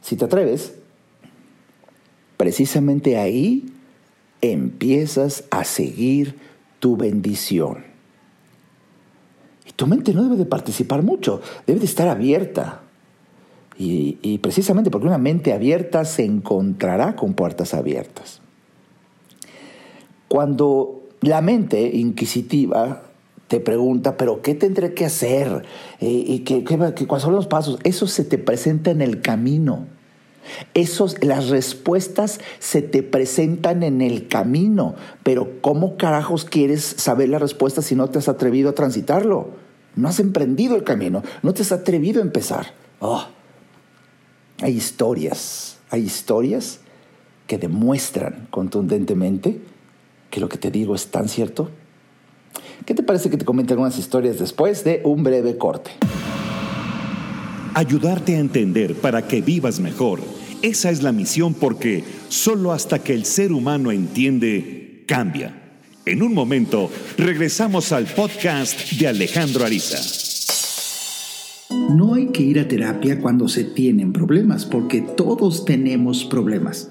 Si 0.00 0.16
te 0.16 0.24
atreves, 0.24 0.74
precisamente 2.36 3.18
ahí 3.18 3.66
empiezas 4.40 5.44
a 5.50 5.64
seguir 5.64 6.38
tu 6.80 6.96
bendición. 6.96 7.84
Y 9.66 9.72
tu 9.72 9.86
mente 9.86 10.14
no 10.14 10.24
debe 10.24 10.36
de 10.36 10.46
participar 10.46 11.02
mucho, 11.02 11.40
debe 11.66 11.80
de 11.80 11.86
estar 11.86 12.08
abierta. 12.08 12.80
Y, 13.78 14.18
y, 14.20 14.38
precisamente 14.38 14.90
porque 14.90 15.06
una 15.06 15.16
mente 15.16 15.54
abierta 15.54 16.04
se 16.04 16.24
encontrará 16.24 17.16
con 17.16 17.32
puertas 17.32 17.72
abiertas. 17.72 18.40
Cuando 20.28 20.99
la 21.20 21.40
mente 21.40 21.96
inquisitiva 21.96 23.02
te 23.48 23.58
pregunta, 23.58 24.16
pero 24.16 24.42
¿qué 24.42 24.54
tendré 24.54 24.94
que 24.94 25.04
hacer? 25.04 25.64
Eh, 26.00 26.06
¿Y 26.08 26.38
qué, 26.40 26.64
cuáles 26.64 27.24
son 27.24 27.34
los 27.34 27.48
pasos? 27.48 27.80
Eso 27.82 28.06
se 28.06 28.24
te 28.24 28.38
presenta 28.38 28.92
en 28.92 29.02
el 29.02 29.22
camino. 29.22 29.86
Esos, 30.72 31.22
las 31.22 31.48
respuestas 31.48 32.40
se 32.60 32.80
te 32.80 33.02
presentan 33.02 33.82
en 33.82 34.02
el 34.02 34.28
camino, 34.28 34.94
pero 35.22 35.60
¿cómo 35.60 35.96
carajos 35.96 36.44
quieres 36.44 36.82
saber 36.84 37.28
la 37.28 37.38
respuesta 37.38 37.82
si 37.82 37.94
no 37.94 38.08
te 38.08 38.18
has 38.18 38.28
atrevido 38.28 38.70
a 38.70 38.74
transitarlo? 38.74 39.50
No 39.96 40.08
has 40.08 40.20
emprendido 40.20 40.76
el 40.76 40.84
camino, 40.84 41.22
no 41.42 41.52
te 41.52 41.62
has 41.62 41.72
atrevido 41.72 42.20
a 42.20 42.24
empezar. 42.24 42.72
Oh. 43.00 43.26
Hay 44.62 44.76
historias, 44.76 45.78
hay 45.90 46.02
historias 46.02 46.80
que 47.46 47.58
demuestran 47.58 48.46
contundentemente 48.50 49.60
que 50.30 50.40
lo 50.40 50.48
que 50.48 50.58
te 50.58 50.70
digo 50.70 50.94
es 50.94 51.08
tan 51.08 51.28
cierto 51.28 51.70
¿Qué 52.84 52.94
te 52.94 53.02
parece 53.02 53.30
que 53.30 53.36
te 53.36 53.44
comente 53.44 53.72
algunas 53.72 53.98
historias 53.98 54.38
después 54.38 54.84
de 54.84 55.02
un 55.04 55.22
breve 55.22 55.56
corte? 55.58 55.90
Ayudarte 57.74 58.36
a 58.36 58.40
entender 58.40 58.94
para 58.94 59.26
que 59.26 59.42
vivas 59.42 59.80
mejor. 59.80 60.20
Esa 60.62 60.90
es 60.90 61.02
la 61.02 61.12
misión 61.12 61.54
porque 61.54 62.04
solo 62.28 62.72
hasta 62.72 62.98
que 62.98 63.14
el 63.14 63.24
ser 63.24 63.52
humano 63.52 63.92
entiende, 63.92 65.04
cambia. 65.06 65.56
En 66.06 66.22
un 66.22 66.34
momento, 66.34 66.90
regresamos 67.16 67.92
al 67.92 68.06
podcast 68.06 68.92
de 68.92 69.06
Alejandro 69.06 69.64
Ariza. 69.64 69.98
No 71.94 72.14
hay 72.14 72.26
que 72.28 72.42
ir 72.42 72.58
a 72.58 72.66
terapia 72.66 73.20
cuando 73.20 73.46
se 73.46 73.64
tienen 73.64 74.12
problemas, 74.12 74.64
porque 74.64 75.02
todos 75.02 75.64
tenemos 75.64 76.24
problemas. 76.24 76.90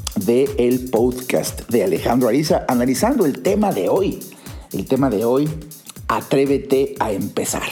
el 0.31 0.89
podcast 0.89 1.69
de 1.69 1.83
Alejandro 1.83 2.29
Ariza, 2.29 2.63
analizando 2.69 3.25
el 3.25 3.41
tema 3.41 3.73
de 3.73 3.89
hoy. 3.89 4.19
El 4.71 4.85
tema 4.85 5.09
de 5.09 5.25
hoy, 5.25 5.49
atrévete 6.07 6.95
a 6.99 7.11
empezar. 7.11 7.69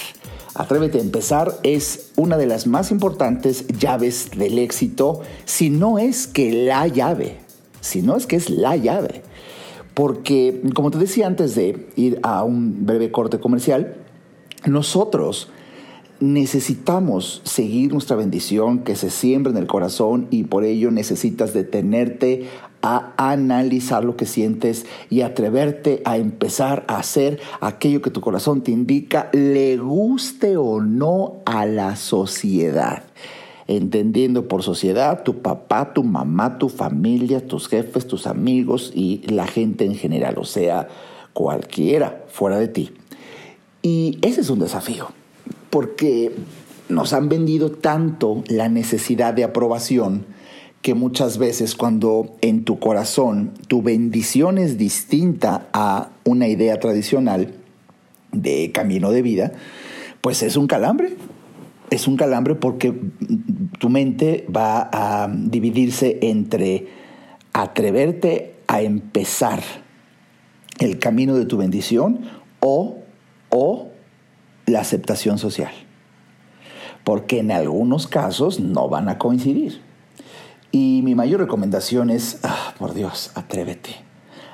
Atrévete 0.56 0.98
a 0.98 1.02
empezar 1.02 1.58
es 1.64 2.12
una 2.18 2.38
de 2.38 2.48
las 2.48 2.68
más 2.68 2.92
importantes 2.92 3.66
llaves 3.68 4.32
del 4.36 4.60
éxito, 4.60 5.22
si 5.46 5.70
no 5.70 6.00
es 6.00 6.28
que 6.28 6.52
la 6.52 6.86
llave, 6.88 7.38
si 7.80 8.02
no 8.02 8.18
es 8.18 8.28
que 8.28 8.36
es 8.36 8.50
la 8.50 8.76
llave. 8.76 9.22
Porque, 9.94 10.62
como 10.76 10.92
te 10.92 10.98
decía 10.98 11.28
antes 11.28 11.56
de 11.56 11.88
ir 11.96 12.20
a 12.24 12.44
un 12.44 12.86
breve 12.86 13.10
corte 13.10 13.40
comercial, 13.40 13.96
nosotros 14.66 15.50
necesitamos 16.20 17.42
seguir 17.44 17.94
nuestra 17.94 18.16
bendición 18.16 18.80
que 18.80 18.96
se 18.96 19.10
siembra 19.10 19.52
en 19.52 19.58
el 19.58 19.68
corazón 19.68 20.28
y 20.30 20.44
por 20.44 20.64
ello 20.64 20.92
necesitas 20.92 21.54
detenerte 21.54 22.48
a 22.82 23.14
analizar 23.18 24.04
lo 24.06 24.16
que 24.16 24.26
sientes 24.26 24.86
y 25.10 25.22
atreverte 25.22 26.02
a 26.06 26.18
empezar 26.18 26.86
a 26.88 26.98
hacer 26.98 27.40
aquello 27.62 28.02
que 28.02 28.12
tu 28.12 28.22
corazón 28.22 28.62
te 28.62 28.72
indica, 28.72 29.30
le 29.34 29.78
guste 29.78 30.58
o 30.58 30.82
no 30.82 31.38
a 31.46 31.66
la 31.66 31.96
sociedad. 31.96 33.04
Entendiendo 33.68 34.48
por 34.48 34.64
sociedad 34.64 35.24
tu 35.24 35.42
papá, 35.42 35.94
tu 35.94 36.04
mamá, 36.04 36.58
tu 36.58 36.70
familia, 36.70 37.46
tus 37.46 37.68
jefes, 37.68 38.08
tus 38.08 38.28
amigos 38.28 38.92
y 38.96 39.22
la 39.28 39.46
gente 39.46 39.86
en 39.86 39.96
general, 39.96 40.38
o 40.38 40.46
sea, 40.46 40.88
cualquiera 41.34 42.26
fuera 42.30 42.58
de 42.58 42.68
ti. 42.68 42.92
Y 43.82 44.18
ese 44.22 44.42
es 44.42 44.50
un 44.50 44.60
desafío, 44.60 45.10
porque 45.70 46.32
nos 46.90 47.14
han 47.14 47.30
vendido 47.30 47.72
tanto 47.72 48.44
la 48.48 48.70
necesidad 48.70 49.34
de 49.34 49.44
aprobación, 49.44 50.26
que 50.82 50.94
muchas 50.94 51.38
veces 51.38 51.76
cuando 51.76 52.38
en 52.42 52.64
tu 52.64 52.80
corazón 52.80 53.52
tu 53.68 53.82
bendición 53.82 54.58
es 54.58 54.78
distinta 54.78 55.68
a 55.74 56.10
una 56.24 56.48
idea 56.48 56.80
tradicional 56.80 57.54
de 58.32 58.72
camino 58.72 59.12
de 59.12 59.22
vida, 59.22 59.52
pues 60.22 60.42
es 60.42 60.56
un 60.56 60.68
calambre. 60.68 61.16
Es 61.90 62.08
un 62.08 62.18
calambre 62.18 62.54
porque 62.54 62.94
tu 63.80 63.90
mente 63.90 64.46
va 64.56 64.90
a 64.94 65.28
dividirse 65.28 66.20
entre 66.22 66.88
atreverte 67.52 68.56
a 68.68 68.84
empezar 68.84 69.64
el 70.78 71.00
camino 71.00 71.36
de 71.36 71.46
tu 71.46 71.58
bendición 71.58 72.22
o, 72.60 73.00
o 73.50 73.90
la 74.70 74.82
aceptación 74.82 75.38
social. 75.38 75.72
Porque 77.04 77.40
en 77.40 77.52
algunos 77.52 78.08
casos 78.08 78.60
no 78.60 78.90
van 78.90 79.10
a 79.10 79.18
coincidir. 79.18 79.82
Y 80.72 81.02
mi 81.04 81.16
mayor 81.16 81.40
recomendación 81.40 82.10
es, 82.10 82.40
ah, 82.44 82.74
por 82.78 82.94
Dios, 82.94 83.32
atrévete, 83.36 83.96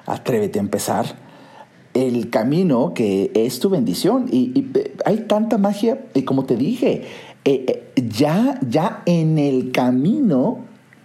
atrévete 0.06 0.60
a 0.60 0.62
empezar 0.62 1.26
el 1.94 2.30
camino 2.30 2.94
que 2.94 3.32
es 3.34 3.60
tu 3.60 3.70
bendición. 3.70 4.28
Y, 4.32 4.68
hay 5.06 5.18
tanta 5.22 5.58
magia, 5.58 6.06
y 6.14 6.24
como 6.24 6.46
te 6.46 6.56
dije, 6.56 7.04
eh, 7.44 7.66
eh, 7.96 8.04
ya, 8.10 8.60
ya 8.68 9.02
en 9.06 9.38
el 9.40 9.72
camino 9.72 10.60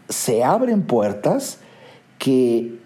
se 0.09 0.45
abren 0.45 0.83
puertas 0.83 1.59
que, 2.19 2.79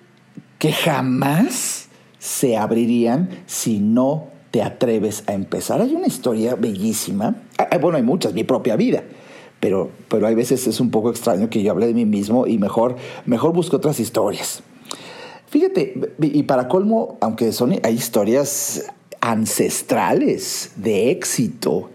que 0.59 0.73
jamás 0.73 1.89
se 2.19 2.57
abrirían 2.57 3.29
si 3.47 3.81
no 3.81 4.34
te 4.55 4.63
atreves 4.63 5.25
a 5.27 5.33
empezar. 5.33 5.81
Hay 5.81 5.97
una 5.97 6.07
historia 6.07 6.55
bellísima, 6.55 7.43
ah, 7.59 7.67
ah, 7.73 7.79
bueno, 7.79 7.97
hay 7.97 8.05
muchas, 8.05 8.35
mi 8.35 8.45
propia 8.45 8.77
vida 8.77 9.03
pero, 9.59 9.91
pero 10.09 10.29
hay 10.29 10.37
veces 10.37 10.67
es 10.69 10.79
un 10.79 10.93
poco 10.93 11.11
extraño 11.11 11.51
que 11.51 11.61
yo 11.61 11.73
hable 11.73 11.87
de 11.87 11.95
mí 11.95 12.05
mismo 12.05 12.47
y 12.47 12.59
mejor, 12.59 12.95
mejor 13.27 13.53
busco 13.53 13.79
otras 13.79 13.99
historias. 13.99 14.63
Fíjate, 15.47 16.13
y 16.21 16.43
para 16.45 16.69
colmo, 16.69 17.17
aunque 17.21 17.51
son, 17.51 17.75
hay 17.83 17.95
historias 17.95 18.93
ancestrales 19.21 20.73
de 20.77 21.11
éxito 21.11 21.91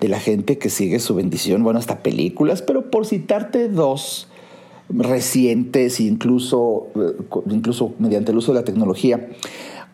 de 0.00 0.08
la 0.08 0.18
gente 0.18 0.56
que 0.56 0.70
sigue 0.70 0.98
su 0.98 1.14
bendición, 1.14 1.62
bueno, 1.62 1.78
hasta 1.78 2.04
películas, 2.04 2.62
pero 2.62 2.88
por 2.88 3.04
citarte 3.04 3.68
dos, 3.68 4.28
recientes, 4.88 6.00
incluso, 6.00 6.86
eh, 6.94 7.16
incluso 7.50 7.92
mediante 7.98 8.30
el 8.30 8.38
uso 8.38 8.52
de 8.52 8.60
la 8.60 8.64
tecnología. 8.64 9.28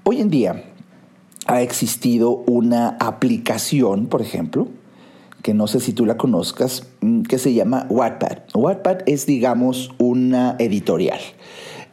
Hoy 0.05 0.21
en 0.21 0.29
día 0.29 0.74
ha 1.47 1.63
existido 1.63 2.43
una 2.47 2.97
aplicación, 3.01 4.07
por 4.07 4.23
ejemplo, 4.23 4.69
que 5.43 5.55
no 5.55 5.67
sé 5.67 5.81
si 5.81 5.93
tú 5.93 6.07
la 6.07 6.17
conozcas, 6.17 6.87
mm, 7.01 7.23
que 7.23 7.39
se 7.39 7.53
llama 7.53 7.87
Wattpad. 7.91 8.39
Wattpad 8.55 8.99
es, 9.07 9.27
digamos, 9.27 9.91
una 9.99 10.57
editorial 10.59 11.21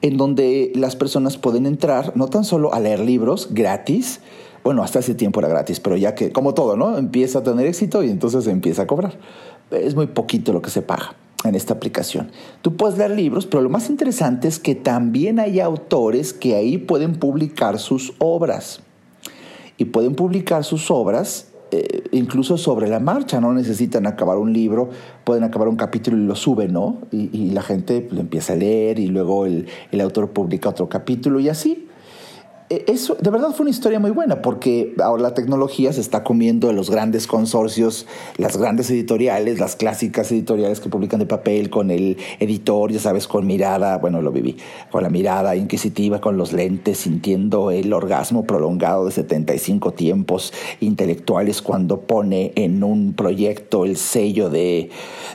en 0.02 0.18
donde 0.18 0.72
las 0.76 0.96
personas 0.96 1.38
pueden 1.38 1.66
entrar 1.66 2.14
no 2.16 2.28
tan 2.28 2.44
solo 2.44 2.74
a 2.74 2.80
leer 2.80 3.00
libros 3.00 3.50
gratis, 3.52 4.22
bueno, 4.64 4.84
hasta 4.84 5.00
ese 5.00 5.16
tiempo 5.16 5.40
era 5.40 5.50
gratis, 5.50 5.80
pero 5.80 5.98
ya 5.98 6.14
que, 6.14 6.32
como 6.32 6.54
todo, 6.54 6.76
¿no? 6.76 6.98
Empieza 6.98 7.40
a 7.40 7.44
tener 7.44 7.66
éxito 7.66 8.04
y 8.04 8.10
entonces 8.10 8.46
empieza 8.48 8.84
a 8.84 8.88
cobrar. 8.88 9.18
Es 9.72 9.96
muy 9.96 10.08
poquito 10.08 10.54
lo 10.54 10.62
que 10.62 10.70
se 10.70 10.82
paga 10.82 11.16
en 11.44 11.56
esta 11.56 11.74
aplicación. 11.74 12.32
Tú 12.62 12.76
puedes 12.76 12.98
leer 12.98 13.12
libros, 13.12 13.48
pero 13.48 13.64
lo 13.64 13.70
más 13.70 13.90
interesante 13.90 14.48
es 14.48 14.60
que 14.60 14.76
también 14.76 15.40
hay 15.40 15.60
autores 15.60 16.34
que 16.34 16.56
ahí 16.56 16.78
pueden 16.78 17.16
publicar 17.16 17.80
sus 17.80 18.14
obras. 18.20 18.82
Y 19.82 19.86
pueden 19.86 20.14
publicar 20.14 20.64
sus 20.64 20.92
obras 20.92 21.48
eh, 21.72 22.04
incluso 22.12 22.56
sobre 22.60 22.88
la 22.88 23.00
marcha, 23.00 23.42
no 23.42 23.52
necesitan 23.52 24.06
acabar 24.06 24.38
un 24.38 24.54
libro, 24.54 24.92
pueden 25.24 25.44
acabar 25.44 25.70
un 25.70 25.76
capítulo 25.76 26.18
y 26.18 26.26
lo 26.28 26.36
suben, 26.36 26.72
¿no? 26.72 27.00
Y, 27.12 27.50
la 27.50 27.64
gente 27.64 28.08
lo 28.12 28.20
empieza 28.20 28.54
a 28.54 28.58
leer 28.58 29.00
y 29.00 29.08
luego 29.08 29.48
el, 29.48 29.66
el 29.92 30.02
autor 30.02 30.30
publica 30.30 30.70
otro 30.70 30.88
capítulo 30.88 31.40
y 31.40 31.50
así. 31.50 31.88
Eh, 32.72 32.86
eso 32.88 33.18
de 33.20 33.30
verdad 33.30 33.50
fue 33.50 33.66
una 33.66 33.72
historia 33.72 34.00
muy 34.00 34.12
buena 34.12 34.42
porque 34.42 34.96
ahora 35.04 35.22
la 35.22 35.34
tecnología 35.34 35.92
se 35.92 36.00
está 36.00 36.24
comiendo 36.24 36.70
de 36.70 36.74
los 36.74 36.90
grandes 36.90 37.28
consorcios, 37.28 38.08
las 38.38 38.56
grandes 38.56 38.90
editoriales, 38.90 39.60
las 39.60 39.76
clásicas 39.76 40.32
editoriales 40.32 40.80
que 40.80 40.88
publican 40.88 41.20
de 41.20 41.26
papel 41.26 41.70
con 41.70 41.92
el 41.92 42.16
editor, 42.40 42.90
ya 42.94 43.02
sabes, 43.02 43.28
con 43.28 43.46
mirada, 43.46 43.98
bueno, 43.98 44.22
lo 44.22 44.32
viví, 44.32 44.56
con 44.90 45.04
la 45.04 45.10
mirada 45.10 45.58
inquisitiva, 45.58 46.22
con 46.22 46.38
los 46.38 46.54
lentes, 46.54 47.00
sintiendo 47.00 47.72
el 47.72 47.92
orgasmo 47.92 48.46
prolongado 48.46 49.06
de 49.06 49.12
75 49.12 49.92
tiempos 49.92 50.54
intelectuales 50.80 51.62
cuando 51.62 52.00
pone 52.00 52.54
en 52.56 52.86
un 52.86 53.16
proyecto 53.16 53.84
el 53.84 53.98
sello 53.98 54.50
de 54.50 54.90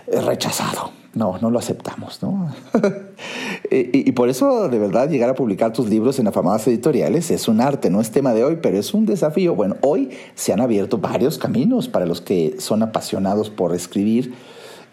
rechazado 0.06 0.90
no, 1.16 1.38
no 1.40 1.50
lo 1.50 1.58
aceptamos, 1.58 2.22
¿no? 2.22 2.54
y, 3.70 4.12
por 4.12 4.28
eso, 4.28 4.68
de 4.68 4.78
verdad, 4.78 5.08
llegar 5.08 5.30
a 5.30 5.34
publicar 5.34 5.72
tus 5.72 5.88
libros 5.88 6.18
en 6.18 6.26
afamadas 6.26 6.68
editoriales 6.68 7.30
es 7.30 7.48
un 7.48 7.62
arte, 7.62 7.88
no 7.88 8.02
es 8.02 8.10
tema 8.10 8.34
de 8.34 8.44
hoy, 8.44 8.58
pero 8.60 8.78
es 8.78 8.92
un 8.92 9.06
desafío. 9.06 9.54
Bueno, 9.54 9.76
hoy 9.80 10.10
se 10.34 10.52
han 10.52 10.60
abierto 10.60 10.98
varios 10.98 11.38
caminos 11.38 11.88
para 11.88 12.04
los 12.04 12.20
que 12.20 12.56
son 12.58 12.82
apasionados 12.82 13.48
por 13.48 13.74
escribir. 13.74 14.34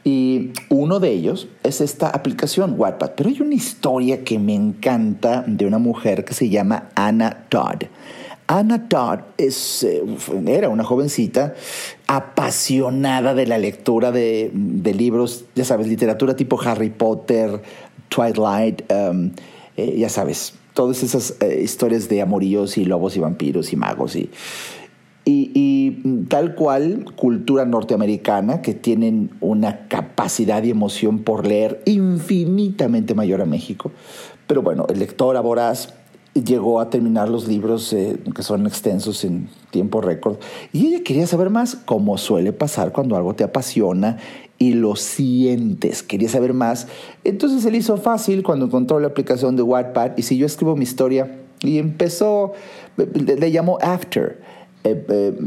Y 0.05 0.51
uno 0.69 1.01
de 1.01 1.11
ellos 1.11 1.49
es 1.61 1.81
esta 1.81 2.07
aplicación 2.07 2.75
Wattpad. 2.77 3.11
Pero 3.17 3.29
hay 3.29 3.41
una 3.41 3.55
historia 3.55 4.23
que 4.23 4.39
me 4.39 4.55
encanta 4.55 5.43
de 5.45 5.65
una 5.65 5.77
mujer 5.77 6.23
que 6.23 6.33
se 6.33 6.47
llama 6.47 6.89
Anna 6.95 7.45
Todd. 7.49 7.83
Anna 8.47 8.87
Todd 8.89 9.19
eh, 9.37 9.51
era 10.47 10.69
una 10.69 10.83
jovencita 10.83 11.53
apasionada 12.07 13.33
de 13.33 13.47
la 13.47 13.57
lectura 13.57 14.11
de, 14.11 14.51
libros, 14.95 15.45
ya 15.55 15.65
sabes, 15.65 15.87
literatura 15.87 16.35
tipo 16.35 16.61
Harry 16.61 16.89
Potter, 16.89 17.61
Twilight, 18.09 18.83
um, 18.91 19.31
eh, 19.77 19.95
ya 19.97 20.09
sabes, 20.09 20.53
todas 20.73 21.03
esas 21.03 21.35
eh, 21.41 21.61
historias 21.63 22.09
de 22.09 22.21
amoríos 22.21 22.77
y 22.77 22.85
lobos 22.85 23.15
y 23.15 23.19
vampiros 23.19 23.73
y 23.73 23.75
magos 23.75 24.15
y, 24.15 24.29
y, 25.25 25.91
tal 26.27 26.55
cual 26.55 27.05
cultura 27.15 27.65
norteamericana 27.65 28.61
que 28.61 28.73
tienen 28.73 29.29
una 29.39 29.87
capacidad 29.87 30.61
y 30.63 30.69
emoción 30.69 31.19
por 31.19 31.47
leer 31.47 31.81
infinitamente 31.85 33.13
mayor 33.13 33.41
a 33.41 33.45
México. 33.45 33.91
Pero 34.47 34.61
bueno, 34.61 34.85
el 34.89 34.99
lector 34.99 35.41
voraz 35.41 35.93
llegó 36.33 36.79
a 36.79 36.89
terminar 36.89 37.29
los 37.29 37.47
libros 37.47 37.93
eh, 37.93 38.17
que 38.35 38.41
son 38.41 38.65
extensos 38.65 39.23
en 39.23 39.49
tiempo 39.69 40.01
récord 40.01 40.37
y 40.71 40.87
ella 40.87 41.03
quería 41.03 41.27
saber 41.27 41.49
más, 41.49 41.75
como 41.75 42.17
suele 42.17 42.53
pasar 42.53 42.91
cuando 42.91 43.15
algo 43.15 43.35
te 43.35 43.43
apasiona 43.43 44.17
y 44.57 44.73
lo 44.73 44.95
sientes, 44.95 46.03
quería 46.03 46.29
saber 46.29 46.53
más. 46.53 46.87
Entonces 47.23 47.63
se 47.63 47.71
le 47.71 47.77
hizo 47.77 47.97
fácil 47.97 48.43
cuando 48.43 48.65
encontró 48.65 48.99
la 48.99 49.07
aplicación 49.07 49.55
de 49.55 49.61
Wattpad 49.61 50.17
y 50.17 50.23
si 50.23 50.37
yo 50.37 50.45
escribo 50.45 50.75
mi 50.75 50.83
historia 50.83 51.39
y 51.61 51.77
empezó, 51.77 52.53
le, 52.97 53.51
llamó 53.51 53.77
After, 53.81 54.41
eh, 54.83 55.05
eh, 55.07 55.37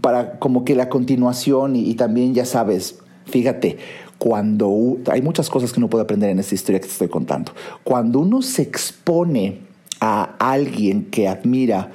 para 0.00 0.38
como 0.38 0.64
que 0.64 0.74
la 0.74 0.88
continuación 0.88 1.76
y, 1.76 1.88
y 1.88 1.94
también 1.94 2.34
ya 2.34 2.44
sabes, 2.44 2.98
fíjate, 3.26 3.78
cuando 4.18 4.98
hay 5.10 5.22
muchas 5.22 5.50
cosas 5.50 5.72
que 5.72 5.80
uno 5.80 5.88
puede 5.88 6.04
aprender 6.04 6.30
en 6.30 6.38
esta 6.38 6.54
historia 6.54 6.80
que 6.80 6.86
te 6.86 6.92
estoy 6.92 7.08
contando. 7.08 7.52
Cuando 7.84 8.20
uno 8.20 8.42
se 8.42 8.62
expone 8.62 9.66
a 10.00 10.36
alguien 10.38 11.06
que 11.06 11.28
admira, 11.28 11.90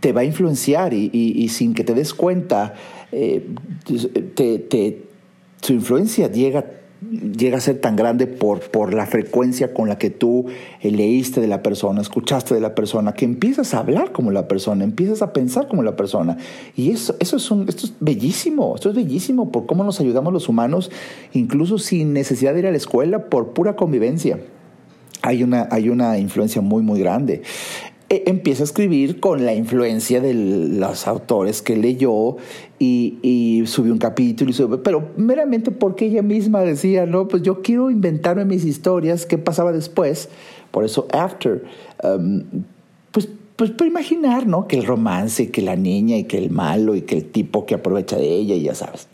te 0.00 0.12
va 0.12 0.20
a 0.22 0.24
influenciar 0.24 0.92
y, 0.94 1.48
sin 1.48 1.74
que 1.74 1.84
te 1.84 1.94
des 1.94 2.14
cuenta, 2.14 2.74
eh, 3.10 3.46
su 5.60 5.72
influencia 5.72 6.30
llega, 6.30 6.66
llega 7.10 7.56
a 7.56 7.60
ser 7.60 7.80
tan 7.80 7.96
grande 7.96 8.26
por, 8.26 8.60
por 8.70 8.92
la 8.92 9.06
frecuencia 9.06 9.72
con 9.72 9.88
la 9.88 9.96
que 9.98 10.10
tú 10.10 10.46
leíste 10.82 11.40
de 11.40 11.46
la 11.46 11.62
persona, 11.62 12.02
escuchaste 12.02 12.54
de 12.54 12.60
la 12.60 12.74
persona, 12.74 13.14
que 13.14 13.24
empiezas 13.24 13.72
a 13.72 13.78
hablar 13.78 14.12
como 14.12 14.30
la 14.30 14.46
persona, 14.46 14.84
empiezas 14.84 15.22
a 15.22 15.32
pensar 15.32 15.68
como 15.68 15.82
la 15.82 15.96
persona. 15.96 16.36
Y 16.76 16.90
eso, 16.90 17.16
eso 17.18 17.36
es 17.36 17.50
esto 17.68 17.86
es 17.86 17.94
bellísimo, 18.00 18.74
esto 18.74 18.90
es 18.90 18.94
bellísimo 18.94 19.50
por 19.50 19.66
cómo 19.66 19.84
nos 19.84 20.00
ayudamos 20.00 20.32
los 20.32 20.48
humanos, 20.48 20.90
incluso 21.32 21.78
sin 21.78 22.12
necesidad 22.12 22.52
de 22.52 22.60
ir 22.60 22.66
a 22.66 22.70
la 22.70 22.76
escuela, 22.76 23.26
por 23.30 23.54
pura 23.54 23.74
convivencia 23.74 24.38
hay 25.22 25.42
una, 25.42 25.68
hay 25.70 25.88
una 25.88 26.18
influencia 26.18 26.60
muy, 26.60 26.82
muy 26.82 27.00
grande. 27.00 27.42
E, 28.10 28.24
empieza 28.26 28.62
a 28.62 28.64
escribir 28.64 29.20
con 29.20 29.44
la 29.44 29.54
influencia 29.54 30.20
de 30.20 30.32
los 30.34 31.06
autores 31.06 31.60
que 31.60 31.76
leyó 31.76 32.36
y, 32.78 33.18
y 33.22 33.66
subió 33.66 33.92
un 33.92 33.98
capítulo, 33.98 34.50
y 34.50 34.54
subió, 34.54 34.82
pero 34.82 35.10
meramente 35.16 35.70
porque 35.70 36.06
ella 36.06 36.22
misma 36.22 36.62
decía, 36.62 37.04
no, 37.06 37.28
pues 37.28 37.42
yo 37.42 37.60
quiero 37.60 37.90
inventarme 37.90 38.44
mis 38.44 38.64
historias, 38.64 39.26
qué 39.26 39.36
pasaba 39.36 39.72
después. 39.72 40.28
Por 40.70 40.84
eso, 40.84 41.06
After, 41.12 41.64
um, 42.02 42.42
pues 43.10 43.28
pues 43.58 43.72
por 43.72 43.88
imaginar, 43.88 44.46
¿no? 44.46 44.68
Que 44.68 44.76
el 44.76 44.86
romance, 44.86 45.50
que 45.50 45.62
la 45.62 45.74
niña 45.74 46.16
y 46.16 46.24
que 46.24 46.38
el 46.38 46.48
malo 46.48 46.94
y 46.94 47.02
que 47.02 47.16
el 47.16 47.24
tipo 47.24 47.66
que 47.66 47.74
aprovecha 47.74 48.16
de 48.16 48.28
ella 48.28 48.54
y 48.54 48.62
ya 48.62 48.76
sabes. 48.76 49.08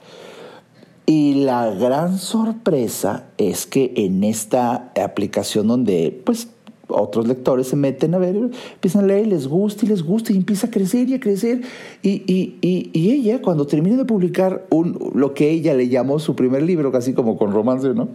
Y 1.06 1.34
la 1.44 1.70
gran 1.70 2.18
sorpresa 2.18 3.26
es 3.36 3.66
que 3.66 3.92
en 3.96 4.24
esta 4.24 4.90
aplicación 4.96 5.68
donde 5.68 6.18
pues 6.24 6.48
otros 6.88 7.26
lectores 7.26 7.68
se 7.68 7.76
meten 7.76 8.14
a 8.14 8.18
ver, 8.18 8.36
empiezan 8.36 9.04
a 9.04 9.06
leer, 9.06 9.26
les 9.26 9.46
gusta 9.46 9.84
y 9.84 9.88
les 9.88 10.02
gusta 10.02 10.32
y 10.32 10.36
empieza 10.36 10.68
a 10.68 10.70
crecer 10.70 11.08
y 11.08 11.14
a 11.14 11.20
crecer. 11.20 11.62
Y, 12.02 12.22
y, 12.26 12.58
y, 12.60 13.10
ella, 13.10 13.42
cuando 13.42 13.66
termina 13.66 13.96
de 13.96 14.04
publicar 14.04 14.66
un, 14.70 15.12
lo 15.14 15.34
que 15.34 15.50
ella 15.50 15.74
le 15.74 15.88
llamó 15.88 16.18
su 16.18 16.34
primer 16.34 16.62
libro, 16.62 16.90
casi 16.92 17.12
como 17.12 17.36
con 17.36 17.52
romance, 17.52 17.88
¿no? 17.94 18.08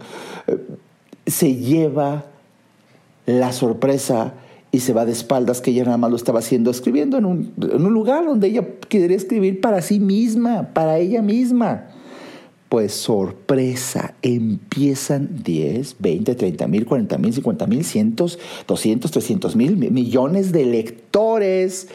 Eh, 0.46 0.58
se 1.26 1.56
lleva 1.56 2.26
la 3.26 3.52
sorpresa 3.52 4.34
y 4.72 4.80
se 4.80 4.92
va 4.92 5.04
de 5.04 5.12
espaldas 5.12 5.60
que 5.60 5.72
ella 5.72 5.84
nada 5.84 5.96
más 5.96 6.10
lo 6.10 6.16
estaba 6.16 6.38
haciendo, 6.40 6.70
escribiendo 6.70 7.18
en 7.18 7.24
un, 7.24 7.52
en 7.60 7.84
un 7.84 7.92
lugar 7.92 8.24
donde 8.24 8.48
ella 8.48 8.66
quería 8.88 9.16
escribir 9.16 9.60
para 9.60 9.82
sí 9.82 10.00
misma, 10.00 10.70
para 10.72 10.98
ella 10.98 11.22
misma 11.22 11.88
pues 12.70 12.92
sorpresa, 12.92 14.14
empiezan 14.22 15.42
10, 15.42 15.96
20, 15.98 16.36
30 16.36 16.68
mil, 16.68 16.86
40 16.86 17.18
mil, 17.18 17.32
50 17.32 17.66
mil, 17.66 17.84
cientos, 17.84 18.38
200, 18.68 19.10
300 19.10 19.56
mil, 19.56 19.76
millones 19.76 20.52
de 20.52 20.64
lectores 20.66 21.88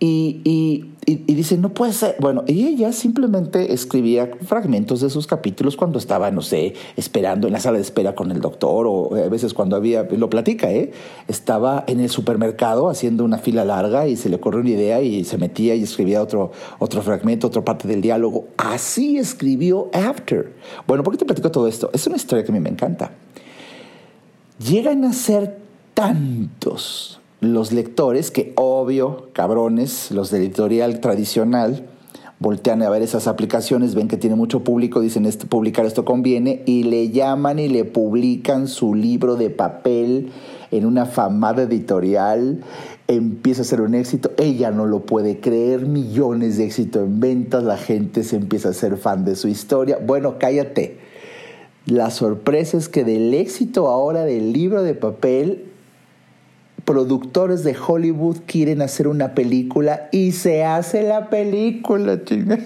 y, 0.00 0.40
y, 0.44 0.94
y, 1.06 1.34
dice, 1.34 1.58
no 1.58 1.70
puede 1.70 1.92
ser. 1.92 2.14
Bueno, 2.20 2.44
y 2.46 2.66
ella 2.66 2.92
simplemente 2.92 3.72
escribía 3.72 4.30
fragmentos 4.42 5.00
de 5.00 5.10
sus 5.10 5.26
capítulos 5.26 5.76
cuando 5.76 5.98
estaba, 5.98 6.30
no 6.30 6.40
sé, 6.40 6.74
esperando 6.96 7.48
en 7.48 7.52
la 7.52 7.58
sala 7.58 7.78
de 7.78 7.82
espera 7.82 8.14
con 8.14 8.30
el 8.30 8.40
doctor 8.40 8.86
o 8.86 9.16
a 9.16 9.28
veces 9.28 9.54
cuando 9.54 9.74
había, 9.74 10.04
lo 10.04 10.30
platica, 10.30 10.70
¿eh? 10.70 10.92
Estaba 11.26 11.82
en 11.88 11.98
el 11.98 12.10
supermercado 12.10 12.88
haciendo 12.88 13.24
una 13.24 13.38
fila 13.38 13.64
larga 13.64 14.06
y 14.06 14.16
se 14.16 14.28
le 14.28 14.36
ocurrió 14.36 14.60
una 14.60 14.70
idea 14.70 15.02
y 15.02 15.24
se 15.24 15.36
metía 15.36 15.74
y 15.74 15.82
escribía 15.82 16.22
otro, 16.22 16.52
otro 16.78 17.02
fragmento, 17.02 17.48
otra 17.48 17.64
parte 17.64 17.88
del 17.88 18.00
diálogo. 18.00 18.46
Así 18.56 19.18
escribió 19.18 19.90
After. 19.92 20.54
Bueno, 20.86 21.02
¿por 21.02 21.14
qué 21.14 21.18
te 21.18 21.24
platico 21.24 21.50
todo 21.50 21.66
esto? 21.66 21.90
Es 21.92 22.06
una 22.06 22.16
historia 22.16 22.44
que 22.44 22.52
a 22.52 22.54
mí 22.54 22.60
me 22.60 22.70
encanta. 22.70 23.10
Llegan 24.60 25.04
a 25.04 25.12
ser 25.12 25.58
tantos 25.94 27.18
los 27.40 27.72
lectores, 27.72 28.30
que 28.30 28.52
obvio, 28.56 29.28
cabrones, 29.32 30.10
los 30.10 30.30
de 30.30 30.38
editorial 30.38 31.00
tradicional, 31.00 31.86
voltean 32.40 32.82
a 32.82 32.90
ver 32.90 33.02
esas 33.02 33.26
aplicaciones, 33.26 33.94
ven 33.94 34.08
que 34.08 34.16
tiene 34.16 34.36
mucho 34.36 34.62
público, 34.62 35.00
dicen 35.00 35.28
publicar 35.48 35.86
esto 35.86 36.04
conviene 36.04 36.62
y 36.66 36.84
le 36.84 37.10
llaman 37.10 37.58
y 37.58 37.68
le 37.68 37.84
publican 37.84 38.68
su 38.68 38.94
libro 38.94 39.36
de 39.36 39.50
papel 39.50 40.30
en 40.70 40.86
una 40.86 41.06
famada 41.06 41.62
editorial, 41.62 42.62
empieza 43.08 43.62
a 43.62 43.64
ser 43.64 43.80
un 43.80 43.94
éxito, 43.94 44.30
ella 44.36 44.70
no 44.70 44.86
lo 44.86 45.00
puede 45.00 45.40
creer, 45.40 45.86
millones 45.86 46.58
de 46.58 46.66
éxito 46.66 47.00
en 47.00 47.20
ventas, 47.20 47.64
la 47.64 47.76
gente 47.76 48.22
se 48.22 48.36
empieza 48.36 48.68
a 48.68 48.74
ser 48.74 48.96
fan 48.98 49.24
de 49.24 49.34
su 49.34 49.48
historia. 49.48 49.98
Bueno, 50.04 50.36
cállate 50.38 50.98
La 51.86 52.10
sorpresa 52.10 52.76
es 52.76 52.88
que 52.88 53.04
del 53.04 53.32
éxito 53.32 53.88
ahora 53.88 54.24
del 54.24 54.52
libro 54.52 54.82
de 54.82 54.94
papel, 54.94 55.64
productores 56.88 57.64
de 57.64 57.76
Hollywood 57.76 58.38
quieren 58.46 58.80
hacer 58.80 59.08
una 59.08 59.34
película 59.34 60.08
y 60.10 60.32
se 60.32 60.64
hace 60.64 61.02
la 61.02 61.28
película, 61.28 62.24
chinga. 62.24 62.58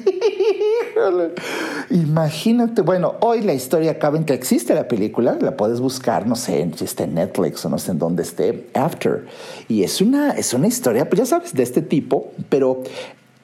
Imagínate, 1.90 2.82
bueno, 2.82 3.16
hoy 3.18 3.40
la 3.40 3.52
historia 3.52 3.90
acaba 3.90 4.16
en 4.16 4.24
que 4.24 4.32
existe 4.32 4.76
la 4.76 4.86
película, 4.86 5.36
la 5.40 5.56
puedes 5.56 5.80
buscar, 5.80 6.24
no 6.28 6.36
sé, 6.36 6.70
si 6.76 6.84
está 6.84 7.02
en 7.02 7.14
Netflix 7.14 7.64
o 7.64 7.68
no 7.68 7.80
sé 7.80 7.90
en 7.90 7.98
dónde 7.98 8.22
esté, 8.22 8.68
After. 8.74 9.26
Y 9.66 9.82
es 9.82 10.00
una, 10.00 10.30
es 10.30 10.54
una 10.54 10.68
historia, 10.68 11.10
pues 11.10 11.18
ya 11.18 11.26
sabes, 11.26 11.52
de 11.52 11.64
este 11.64 11.82
tipo, 11.82 12.30
pero 12.48 12.84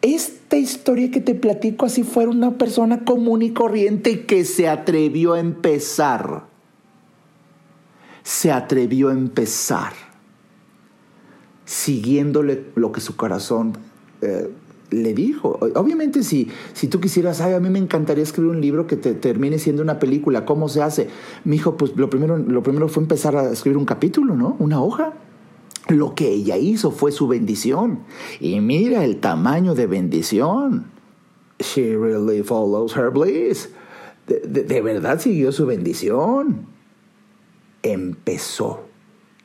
esta 0.00 0.58
historia 0.58 1.10
que 1.10 1.20
te 1.20 1.34
platico 1.34 1.86
así 1.86 2.04
fuera 2.04 2.30
una 2.30 2.56
persona 2.56 3.04
común 3.04 3.42
y 3.42 3.50
corriente 3.50 4.26
que 4.26 4.44
se 4.44 4.68
atrevió 4.68 5.32
a 5.32 5.40
empezar. 5.40 6.44
Se 8.22 8.52
atrevió 8.52 9.08
a 9.08 9.12
empezar 9.12 10.07
siguiéndole 11.68 12.64
lo 12.76 12.92
que 12.92 13.02
su 13.02 13.14
corazón 13.14 13.76
eh, 14.22 14.50
le 14.90 15.12
dijo. 15.12 15.58
Obviamente 15.74 16.22
si, 16.22 16.48
si 16.72 16.88
tú 16.88 16.98
quisieras, 16.98 17.42
ay, 17.42 17.52
a 17.52 17.60
mí 17.60 17.68
me 17.68 17.78
encantaría 17.78 18.22
escribir 18.22 18.52
un 18.52 18.62
libro 18.62 18.86
que 18.86 18.96
te 18.96 19.12
termine 19.12 19.58
siendo 19.58 19.82
una 19.82 19.98
película, 19.98 20.46
¿cómo 20.46 20.70
se 20.70 20.80
hace? 20.80 21.08
Mi 21.44 21.56
hijo, 21.56 21.76
pues 21.76 21.94
lo 21.94 22.08
primero, 22.08 22.38
lo 22.38 22.62
primero 22.62 22.88
fue 22.88 23.02
empezar 23.02 23.36
a 23.36 23.52
escribir 23.52 23.76
un 23.76 23.84
capítulo, 23.84 24.34
¿no? 24.34 24.56
Una 24.58 24.82
hoja. 24.82 25.12
Lo 25.88 26.14
que 26.14 26.30
ella 26.30 26.56
hizo 26.56 26.90
fue 26.90 27.12
su 27.12 27.28
bendición. 27.28 28.00
Y 28.40 28.60
mira 28.60 29.04
el 29.04 29.18
tamaño 29.18 29.74
de 29.74 29.86
bendición. 29.86 30.86
She 31.60 31.94
really 31.96 32.42
follows 32.42 32.96
her 32.96 33.10
bliss. 33.10 33.68
de 34.26 34.80
verdad 34.80 35.20
siguió 35.20 35.52
su 35.52 35.66
bendición. 35.66 36.66
Empezó 37.82 38.87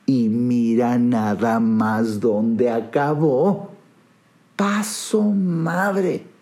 y 0.06 0.28
mira 0.28 0.98
nada 0.98 1.60
más 1.60 2.20
dónde 2.20 2.70
acabó. 2.70 3.70
Paso 4.56 5.22
madre. 5.22 6.34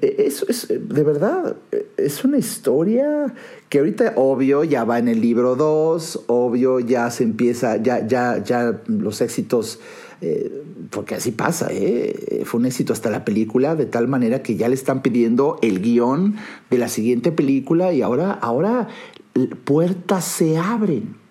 Eso 0.00 0.46
es, 0.48 0.68
de 0.68 1.02
verdad, 1.02 1.56
es 1.96 2.24
una 2.24 2.38
historia 2.38 3.34
que 3.68 3.78
ahorita, 3.78 4.12
obvio, 4.16 4.62
ya 4.62 4.84
va 4.84 5.00
en 5.00 5.08
el 5.08 5.20
libro 5.20 5.56
2, 5.56 6.24
obvio, 6.28 6.78
ya 6.78 7.10
se 7.10 7.24
empieza, 7.24 7.78
ya, 7.78 8.06
ya, 8.06 8.44
ya 8.44 8.80
los 8.86 9.20
éxitos, 9.20 9.80
eh, 10.20 10.62
porque 10.90 11.16
así 11.16 11.32
pasa, 11.32 11.68
¿eh? 11.72 12.42
fue 12.44 12.60
un 12.60 12.66
éxito 12.66 12.92
hasta 12.92 13.10
la 13.10 13.24
película, 13.24 13.74
de 13.74 13.86
tal 13.86 14.06
manera 14.06 14.40
que 14.40 14.54
ya 14.54 14.68
le 14.68 14.74
están 14.74 15.02
pidiendo 15.02 15.58
el 15.62 15.80
guion 15.80 16.36
de 16.70 16.78
la 16.78 16.88
siguiente 16.88 17.32
película 17.32 17.92
y 17.92 18.02
ahora, 18.02 18.30
ahora 18.30 18.86
puertas 19.64 20.24
se 20.24 20.58
abren 20.58 21.21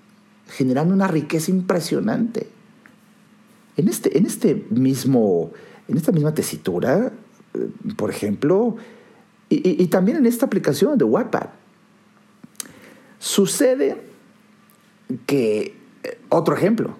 generando 0.51 0.93
una 0.93 1.07
riqueza 1.07 1.51
impresionante. 1.51 2.47
En, 3.77 3.87
este, 3.87 4.17
en, 4.17 4.25
este 4.25 4.65
mismo, 4.69 5.51
en 5.87 5.97
esta 5.97 6.11
misma 6.11 6.33
tesitura, 6.33 7.11
eh, 7.53 7.69
por 7.95 8.09
ejemplo, 8.09 8.75
y, 9.49 9.85
también 9.87 10.17
en 10.17 10.25
esta 10.25 10.45
aplicación 10.45 10.97
de 10.97 11.03
Wattpad, 11.03 11.47
sucede 13.19 13.97
que, 15.25 15.75
eh, 16.03 16.19
otro 16.29 16.55
ejemplo, 16.55 16.95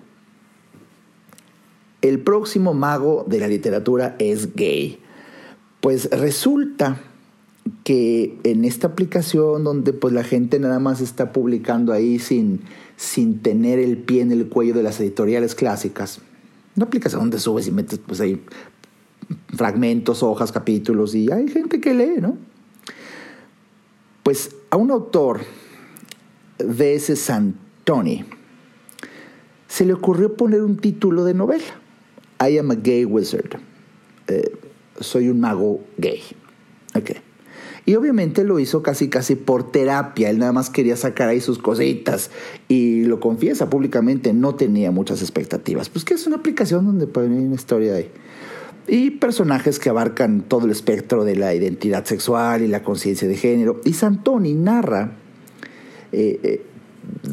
el 2.02 2.20
próximo 2.20 2.74
mago 2.74 3.26
de 3.28 3.40
la 3.40 3.48
literatura 3.48 4.16
es 4.20 4.54
gay. 4.54 5.00
Pues 5.80 6.10
resulta 6.12 7.00
que 7.84 8.38
en 8.44 8.66
esta 8.66 8.88
aplicación 8.88 9.64
donde 9.64 9.94
pues 9.94 10.14
la 10.14 10.24
gente 10.24 10.60
nada 10.60 10.80
más 10.80 11.00
está 11.00 11.32
publicando 11.32 11.94
ahí 11.94 12.20
sin, 12.20 12.62
sin 13.02 13.40
tener 13.40 13.80
el 13.80 13.98
pie 13.98 14.22
en 14.22 14.32
el 14.32 14.48
cuello 14.48 14.76
de 14.76 14.84
las 14.84 15.00
editoriales 15.00 15.56
clásicas. 15.56 16.20
Una 16.76 16.86
aplicación 16.86 17.22
donde 17.22 17.40
subes 17.40 17.68
y 17.68 17.72
metes 17.72 17.98
pues 17.98 18.22
ahí 18.22 18.40
fragmentos, 19.56 20.22
hojas, 20.22 20.52
capítulos 20.52 21.16
y 21.16 21.32
hay 21.32 21.48
gente 21.48 21.82
que 21.82 21.96
lee, 21.96 22.22
¿no? 22.22 22.38
Pues 24.22 24.56
a 24.70 24.78
un 24.78 24.92
autor 24.92 25.42
de 26.60 26.94
ese 26.94 27.16
Santoni 27.16 28.24
se 29.68 29.84
le 29.84 29.94
ocurrió 29.94 30.38
poner 30.38 30.62
un 30.62 30.78
título 30.78 31.24
de 31.24 31.34
novela. 31.34 31.64
I 32.40 32.60
am 32.60 32.70
a 32.70 32.76
gay 32.76 33.04
wizard. 33.04 33.58
Eh, 34.28 34.60
soy 35.00 35.28
un 35.30 35.40
mago 35.40 35.80
gay. 35.98 36.22
Okay. 36.94 37.18
Y 37.86 37.96
obviamente 37.96 38.44
lo 38.44 38.60
hizo 38.60 38.84
casi 38.84 39.10
casi 39.10 39.36
por 39.36 39.72
terapia, 39.72 40.30
él 40.30 40.38
nada 40.38 40.52
más 40.52 40.70
quería 40.70 40.96
sacar 40.96 41.30
ahí 41.30 41.42
sus 41.42 41.58
cositas 41.58 42.30
y 42.68 43.06
lo 43.06 43.20
confiesa 43.20 43.70
públicamente, 43.70 44.34
no 44.34 44.56
tenía 44.56 44.92
muchas 44.92 45.22
expectativas. 45.22 45.90
Pues 45.90 46.06
que 46.06 46.14
es 46.14 46.28
una 46.28 46.38
aplicación 46.38 46.86
donde 46.86 47.08
puede 47.08 47.28
venir 47.28 47.48
una 47.48 47.56
historia 47.56 47.96
ahí. 47.96 48.10
Y 48.88 49.12
personajes 49.12 49.80
que 49.80 49.90
abarcan 49.90 50.42
todo 50.42 50.66
el 50.66 50.72
espectro 50.72 51.24
de 51.24 51.36
la 51.36 51.54
identidad 51.56 52.06
sexual 52.06 52.62
y 52.62 52.68
la 52.68 52.84
conciencia 52.84 53.28
de 53.28 53.36
género. 53.36 53.82
Y 53.84 53.94
Santoni 53.94 54.54
narra, 54.54 55.14
eh, 56.12 56.40
eh, 56.44 56.66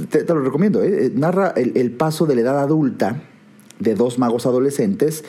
te, 0.09 0.25
lo 0.25 0.41
recomiendo, 0.41 0.83
eh, 0.83 1.11
narra 1.15 1.53
el 1.57 1.91
paso 1.91 2.27
de 2.27 2.37
la 2.37 2.41
edad 2.43 2.61
adulta 2.61 3.23
de 3.81 3.95
dos 3.95 4.19
magos 4.19 4.47
adolescentes 4.47 5.25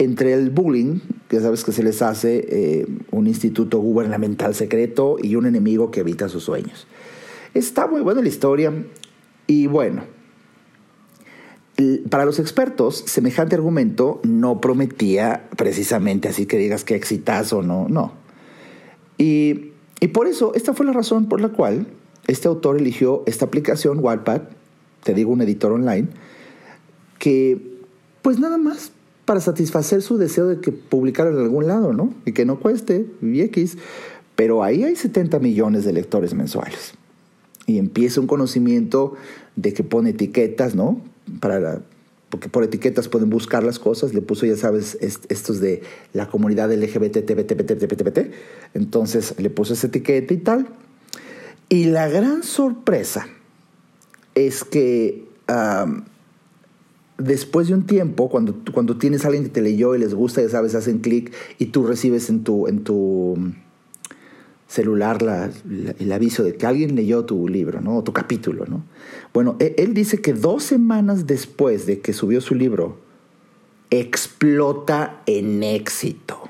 entre 0.00 0.32
el 0.32 0.48
bullying, 0.48 1.00
que 1.28 1.40
sabes 1.40 1.62
que 1.62 1.72
se 1.72 1.82
les 1.82 2.00
hace 2.00 2.46
eh, 2.48 2.86
un 3.10 3.26
instituto 3.26 3.78
gubernamental 3.80 4.54
secreto 4.54 5.18
y 5.22 5.36
un 5.36 5.44
enemigo 5.44 5.90
que 5.90 6.00
evita 6.00 6.30
sus 6.30 6.42
sueños. 6.42 6.86
Está 7.52 7.86
muy 7.86 8.00
buena 8.00 8.22
la 8.22 8.28
historia 8.28 8.72
y 9.46 9.66
bueno, 9.66 10.04
para 12.08 12.24
los 12.24 12.38
expertos, 12.38 13.04
semejante 13.06 13.56
argumento 13.56 14.20
no 14.24 14.58
prometía 14.62 15.50
precisamente 15.58 16.28
así 16.28 16.46
que 16.46 16.56
digas 16.56 16.82
que 16.82 16.94
exitazo, 16.94 17.62
no, 17.62 17.86
no. 17.90 18.14
Y, 19.18 19.72
y 20.00 20.08
por 20.08 20.28
eso, 20.28 20.54
esta 20.54 20.72
fue 20.72 20.86
la 20.86 20.94
razón 20.94 21.28
por 21.28 21.42
la 21.42 21.50
cual 21.50 21.86
este 22.26 22.48
autor 22.48 22.78
eligió 22.78 23.22
esta 23.26 23.44
aplicación, 23.44 23.98
Wattpad, 23.98 24.44
te 25.04 25.12
digo 25.12 25.30
un 25.30 25.42
editor 25.42 25.72
online, 25.72 26.08
que 27.18 27.60
pues 28.22 28.38
nada 28.38 28.56
más 28.56 28.92
para 29.30 29.40
satisfacer 29.40 30.02
su 30.02 30.18
deseo 30.18 30.48
de 30.48 30.58
que 30.58 30.72
publicara 30.72 31.30
en 31.30 31.38
algún 31.38 31.68
lado, 31.68 31.92
¿no? 31.92 32.12
Y 32.26 32.32
que 32.32 32.44
no 32.44 32.58
cueste, 32.58 33.06
y 33.22 33.42
X. 33.42 33.78
Pero 34.34 34.64
ahí 34.64 34.82
hay 34.82 34.96
70 34.96 35.38
millones 35.38 35.84
de 35.84 35.92
lectores 35.92 36.34
mensuales. 36.34 36.94
Y 37.64 37.78
empieza 37.78 38.20
un 38.20 38.26
conocimiento 38.26 39.14
de 39.54 39.72
que 39.72 39.84
pone 39.84 40.10
etiquetas, 40.10 40.74
¿no? 40.74 41.00
Para 41.38 41.80
porque 42.28 42.48
por 42.48 42.64
etiquetas 42.64 43.06
pueden 43.06 43.30
buscar 43.30 43.62
las 43.62 43.78
cosas. 43.78 44.14
Le 44.14 44.20
puso, 44.20 44.46
ya 44.46 44.56
sabes, 44.56 44.98
estos 45.00 45.60
de 45.60 45.82
la 46.12 46.28
comunidad 46.28 46.72
LGBT, 46.72 47.30
Entonces 48.74 49.34
le 49.38 49.48
puso 49.48 49.74
esa 49.74 49.86
etiqueta 49.86 50.34
y 50.34 50.38
tal. 50.38 50.66
Y 51.68 51.84
la 51.84 52.08
gran 52.08 52.42
sorpresa 52.42 53.28
es 54.34 54.64
que 54.64 55.28
después 57.20 57.68
de 57.68 57.74
un 57.74 57.86
tiempo, 57.86 58.28
cuando, 58.28 58.56
cuando 58.72 58.96
tienes 58.96 59.24
a 59.24 59.28
alguien 59.28 59.44
que 59.44 59.50
te 59.50 59.62
leyó 59.62 59.94
y 59.94 59.98
les 59.98 60.14
gusta, 60.14 60.42
ya 60.42 60.48
sabes, 60.48 60.74
hacen 60.74 60.98
clic 60.98 61.32
y 61.58 61.66
tú 61.66 61.86
recibes 61.86 62.28
en 62.30 62.44
tu, 62.44 62.66
en 62.66 62.82
tu 62.82 63.36
celular 64.66 65.52
el 65.98 66.12
aviso 66.12 66.44
de 66.44 66.54
que 66.54 66.66
alguien 66.66 66.94
leyó 66.94 67.24
tu 67.24 67.48
libro, 67.48 67.80
¿no? 67.80 67.98
O 67.98 68.04
tu 68.04 68.12
capítulo, 68.12 68.66
¿no? 68.66 68.84
Bueno, 69.34 69.56
él, 69.58 69.74
él 69.78 69.94
dice 69.94 70.20
que 70.20 70.32
dos 70.32 70.62
semanas 70.62 71.26
después 71.26 71.86
de 71.86 72.00
que 72.00 72.12
subió 72.12 72.40
su 72.40 72.54
libro, 72.54 72.98
explota 73.90 75.22
en 75.26 75.62
éxito. 75.62 76.48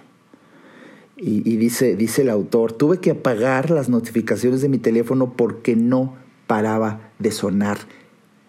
Y, 1.16 1.48
y, 1.50 1.56
dice, 1.56 1.96
dice 1.96 2.22
el 2.22 2.30
autor, 2.30 2.72
tuve 2.72 2.98
que 2.98 3.10
apagar 3.10 3.70
las 3.70 3.88
notificaciones 3.88 4.62
de 4.62 4.68
mi 4.68 4.78
teléfono 4.78 5.34
porque 5.34 5.76
no 5.76 6.14
paraba 6.46 7.12
de 7.18 7.30
sonar 7.30 7.78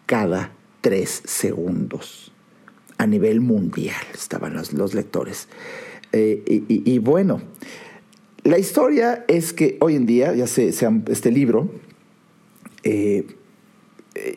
cada 0.05 0.51
tres 0.81 1.21
segundos. 1.25 2.31
A 2.97 3.07
nivel 3.07 3.41
mundial 3.41 4.01
estaban 4.13 4.53
los, 4.53 4.93
lectores. 4.93 5.47
Eh, 6.11 6.43
y, 6.67 6.99
bueno, 6.99 7.41
la 8.43 8.59
historia 8.59 9.25
es 9.27 9.53
que 9.53 9.77
hoy 9.79 9.95
en 9.95 10.05
día, 10.05 10.35
ya 10.35 10.45
se, 10.45 10.69
este 10.69 11.31
libro, 11.31 11.71
eh, 12.83 13.25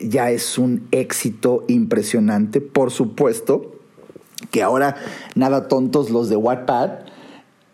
ya 0.01 0.31
es 0.31 0.57
un 0.57 0.87
éxito 0.91 1.63
impresionante. 1.67 2.61
Por 2.61 2.91
supuesto 2.91 3.75
que 4.51 4.63
ahora 4.63 4.95
nada 5.35 5.67
tontos 5.67 6.09
los 6.09 6.29
de 6.29 6.35
Wattpad 6.35 7.04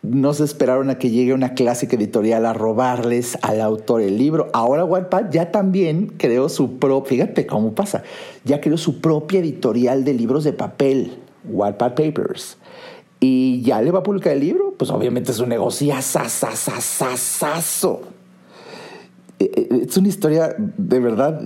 no 0.04 0.34
se 0.34 0.44
esperaron 0.44 0.90
a 0.90 0.98
que 0.98 1.12
llegue 1.12 1.34
una 1.34 1.54
clásica 1.54 1.96
editorial 1.96 2.46
a 2.46 2.54
robarles 2.54 3.38
al 3.44 3.62
autor 3.62 4.02
el 4.02 4.18
libro. 4.18 4.50
Ahora 4.54 4.84
Wattpad 4.84 5.30
ya 5.32 5.52
también 5.52 6.08
creó 6.18 6.50
su 6.50 6.80
propia, 6.80 7.10
fíjate 7.10 7.46
cómo 7.46 7.74
pasa, 7.74 8.04
ya 8.44 8.62
creó 8.62 8.78
su 8.78 9.00
propia 9.00 9.40
editorial 9.40 10.04
de 10.04 10.14
libros 10.14 10.44
de 10.44 10.54
papel, 10.54 11.20
Wattpad 11.46 11.94
Papers. 11.94 12.58
Y 13.20 13.62
ya 13.62 13.80
le 13.84 13.92
va 13.92 14.00
a 14.00 14.04
publicar 14.04 14.34
el 14.34 14.40
libro, 14.40 14.74
pues 14.76 14.90
obviamente 14.90 15.32
es 15.32 15.40
un 15.40 15.50
negocio 15.50 15.88
eh, 19.38 19.86
es 19.88 19.98
una 19.98 20.08
historia 20.08 20.56
de 20.58 21.00
verdad 21.00 21.40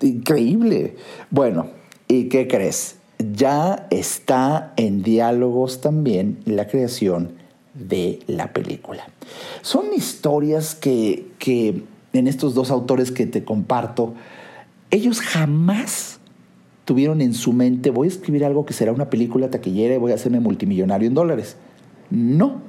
increíble. 0.00 0.96
Bueno, 1.30 1.66
¿y 2.08 2.30
qué 2.30 2.48
crees? 2.48 2.96
Ya 3.18 3.86
está 3.90 4.72
en 4.76 5.02
diálogos 5.02 5.82
también 5.82 6.38
la 6.46 6.66
creación 6.66 7.45
de 7.78 8.20
la 8.26 8.52
película. 8.52 9.06
Son 9.62 9.86
historias 9.94 10.74
que, 10.74 11.28
que 11.38 11.82
en 12.12 12.26
estos 12.26 12.54
dos 12.54 12.70
autores 12.70 13.10
que 13.10 13.26
te 13.26 13.44
comparto, 13.44 14.14
ellos 14.90 15.20
jamás 15.20 16.18
tuvieron 16.84 17.20
en 17.20 17.34
su 17.34 17.52
mente, 17.52 17.90
voy 17.90 18.06
a 18.06 18.10
escribir 18.10 18.44
algo 18.44 18.64
que 18.64 18.72
será 18.72 18.92
una 18.92 19.10
película 19.10 19.50
taquillera 19.50 19.94
y 19.94 19.98
voy 19.98 20.12
a 20.12 20.14
hacerme 20.14 20.40
multimillonario 20.40 21.08
en 21.08 21.14
dólares. 21.14 21.56
No, 22.10 22.62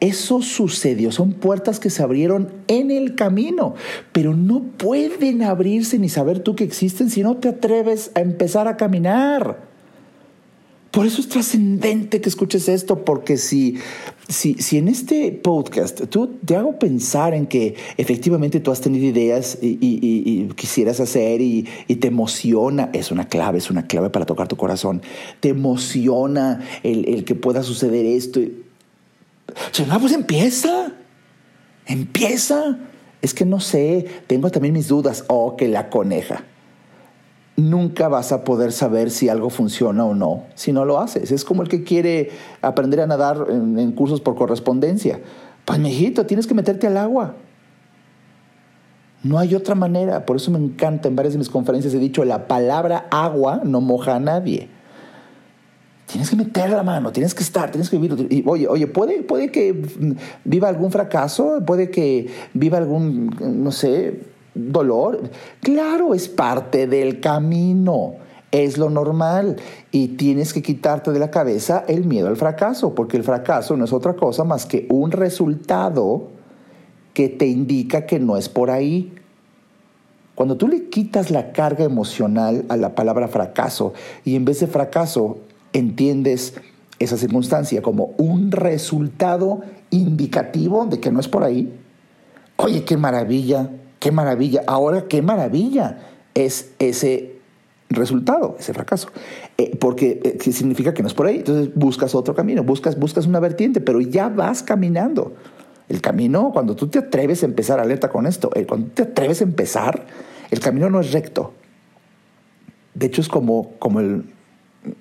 eso 0.00 0.42
sucedió, 0.42 1.12
son 1.12 1.32
puertas 1.32 1.78
que 1.78 1.88
se 1.88 2.02
abrieron 2.02 2.48
en 2.66 2.90
el 2.90 3.14
camino, 3.14 3.76
pero 4.10 4.34
no 4.34 4.64
pueden 4.76 5.42
abrirse 5.42 5.98
ni 6.00 6.08
saber 6.08 6.40
tú 6.40 6.56
que 6.56 6.64
existen 6.64 7.08
si 7.08 7.22
no 7.22 7.36
te 7.36 7.48
atreves 7.48 8.10
a 8.16 8.20
empezar 8.20 8.66
a 8.66 8.76
caminar. 8.76 9.71
Por 10.92 11.06
eso 11.06 11.22
es 11.22 11.28
trascendente 11.30 12.20
que 12.20 12.28
escuches 12.28 12.68
esto, 12.68 13.02
porque 13.02 13.38
si, 13.38 13.78
si, 14.28 14.52
si, 14.56 14.76
en 14.76 14.88
este 14.88 15.32
podcast 15.32 16.02
tú 16.10 16.36
te 16.44 16.54
hago 16.54 16.78
pensar 16.78 17.32
en 17.32 17.46
que 17.46 17.76
efectivamente 17.96 18.60
tú 18.60 18.70
has 18.70 18.82
tenido 18.82 19.06
ideas 19.06 19.56
y, 19.62 20.48
quisieras 20.54 21.00
hacer 21.00 21.40
y, 21.40 21.62
te 21.98 22.08
emociona, 22.08 22.90
es 22.92 23.10
una 23.10 23.26
clave, 23.26 23.56
es 23.56 23.70
una 23.70 23.86
clave 23.86 24.10
para 24.10 24.26
tocar 24.26 24.48
tu 24.48 24.58
corazón, 24.58 25.00
te 25.40 25.48
emociona 25.48 26.60
el, 26.82 27.24
que 27.24 27.34
pueda 27.34 27.62
suceder 27.62 28.04
esto. 28.04 28.40
no, 29.88 29.98
pues 29.98 30.12
empieza, 30.12 30.92
empieza. 31.86 32.78
Es 33.22 33.32
que 33.32 33.46
no 33.46 33.60
sé, 33.60 34.04
tengo 34.26 34.50
también 34.50 34.74
mis 34.74 34.88
dudas. 34.88 35.24
Oh, 35.28 35.56
que 35.56 35.68
la 35.68 35.88
coneja 35.88 36.44
nunca 37.56 38.08
vas 38.08 38.32
a 38.32 38.44
poder 38.44 38.72
saber 38.72 39.10
si 39.10 39.28
algo 39.28 39.50
funciona 39.50 40.04
o 40.04 40.14
no 40.14 40.44
si 40.54 40.72
no 40.72 40.84
lo 40.84 41.00
haces. 41.00 41.30
Es 41.30 41.44
como 41.44 41.62
el 41.62 41.68
que 41.68 41.84
quiere 41.84 42.30
aprender 42.60 43.00
a 43.00 43.06
nadar 43.06 43.46
en, 43.48 43.92
cursos 43.92 44.20
por 44.20 44.34
correspondencia. 44.34 45.20
Pues, 45.64 45.78
mijito, 45.78 46.26
tienes 46.26 46.46
que 46.46 46.54
meterte 46.54 46.86
al 46.86 46.96
agua. 46.96 47.34
No 49.22 49.38
hay 49.38 49.54
otra 49.54 49.74
manera. 49.74 50.26
Por 50.26 50.36
eso 50.36 50.50
me 50.50 50.58
encanta, 50.58 51.08
en 51.08 51.16
varias 51.16 51.34
de 51.34 51.38
mis 51.38 51.48
conferencias 51.48 51.94
he 51.94 51.98
dicho, 51.98 52.24
la 52.24 52.48
palabra 52.48 53.06
agua 53.10 53.60
no 53.64 53.80
moja 53.80 54.16
a 54.16 54.20
nadie. 54.20 54.68
Tienes 56.06 56.28
que 56.28 56.36
meter 56.36 56.68
la 56.70 56.82
mano, 56.82 57.12
tienes 57.12 57.34
que 57.34 57.42
estar, 57.42 57.70
tienes 57.70 57.88
que 57.88 57.96
vivir. 57.96 58.44
Oye, 58.46 58.66
oye, 58.68 58.86
puede, 58.86 59.22
puede 59.22 59.50
que 59.50 59.82
viva 60.44 60.68
algún 60.68 60.90
fracaso, 60.90 61.62
puede 61.64 61.90
que 61.90 62.28
viva 62.52 62.76
algún, 62.76 63.34
no 63.40 63.70
sé, 63.70 64.20
dolor. 64.54 65.30
Claro, 65.60 66.14
es 66.14 66.28
parte 66.28 66.86
del 66.86 67.20
camino, 67.20 68.14
es 68.50 68.76
lo 68.78 68.90
normal 68.90 69.56
y 69.90 70.08
tienes 70.08 70.52
que 70.52 70.62
quitarte 70.62 71.10
de 71.10 71.18
la 71.18 71.30
cabeza 71.30 71.84
el 71.88 72.04
miedo 72.04 72.28
al 72.28 72.36
fracaso, 72.36 72.94
porque 72.94 73.16
el 73.16 73.24
fracaso 73.24 73.76
no 73.76 73.84
es 73.84 73.92
otra 73.92 74.14
cosa 74.14 74.44
más 74.44 74.66
que 74.66 74.86
un 74.90 75.10
resultado 75.10 76.28
que 77.14 77.28
te 77.28 77.46
indica 77.46 78.06
que 78.06 78.18
no 78.18 78.36
es 78.36 78.48
por 78.48 78.70
ahí. 78.70 79.14
Cuando 80.34 80.56
tú 80.56 80.68
le 80.68 80.88
quitas 80.88 81.30
la 81.30 81.52
carga 81.52 81.84
emocional 81.84 82.64
a 82.68 82.76
la 82.76 82.94
palabra 82.94 83.28
fracaso 83.28 83.92
y 84.24 84.36
en 84.36 84.44
vez 84.44 84.60
de 84.60 84.66
fracaso 84.66 85.38
entiendes 85.72 86.54
esa 86.98 87.16
circunstancia 87.16 87.82
como 87.82 88.14
un 88.18 88.52
resultado 88.52 89.60
indicativo 89.90 90.86
de 90.86 91.00
que 91.00 91.10
no 91.10 91.20
es 91.20 91.28
por 91.28 91.42
ahí, 91.42 91.72
oye, 92.56 92.84
qué 92.84 92.96
maravilla, 92.96 93.70
qué 94.02 94.10
maravilla. 94.10 94.64
Ahora, 94.66 95.04
qué 95.08 95.22
maravilla 95.22 95.98
es 96.34 96.72
ese 96.80 97.36
resultado, 97.88 98.56
ese 98.58 98.74
fracaso. 98.74 99.08
Eh, 99.56 99.76
porque 99.78 100.20
eh, 100.24 100.52
significa 100.52 100.92
que 100.92 101.02
no 101.02 101.08
es 101.08 101.14
por 101.14 101.26
ahí. 101.26 101.36
Entonces 101.36 101.72
buscas 101.72 102.16
otro 102.16 102.34
camino, 102.34 102.64
buscas, 102.64 102.98
buscas 102.98 103.26
una 103.26 103.38
vertiente, 103.38 103.80
pero 103.80 104.00
ya 104.00 104.28
vas 104.28 104.64
caminando. 104.64 105.34
El 105.88 106.00
camino, 106.00 106.50
cuando 106.52 106.74
tú 106.74 106.88
te 106.88 106.98
atreves 106.98 107.44
a 107.44 107.46
empezar, 107.46 107.78
alerta 107.78 108.08
con 108.08 108.26
esto, 108.26 108.50
eh, 108.56 108.66
cuando 108.66 108.88
te 108.88 109.02
atreves 109.02 109.40
a 109.40 109.44
empezar, 109.44 110.04
el 110.50 110.58
camino 110.58 110.90
no 110.90 110.98
es 110.98 111.12
recto. 111.12 111.52
De 112.94 113.06
hecho, 113.06 113.20
es 113.20 113.28
como, 113.28 113.70
como 113.78 114.00
el, 114.00 114.24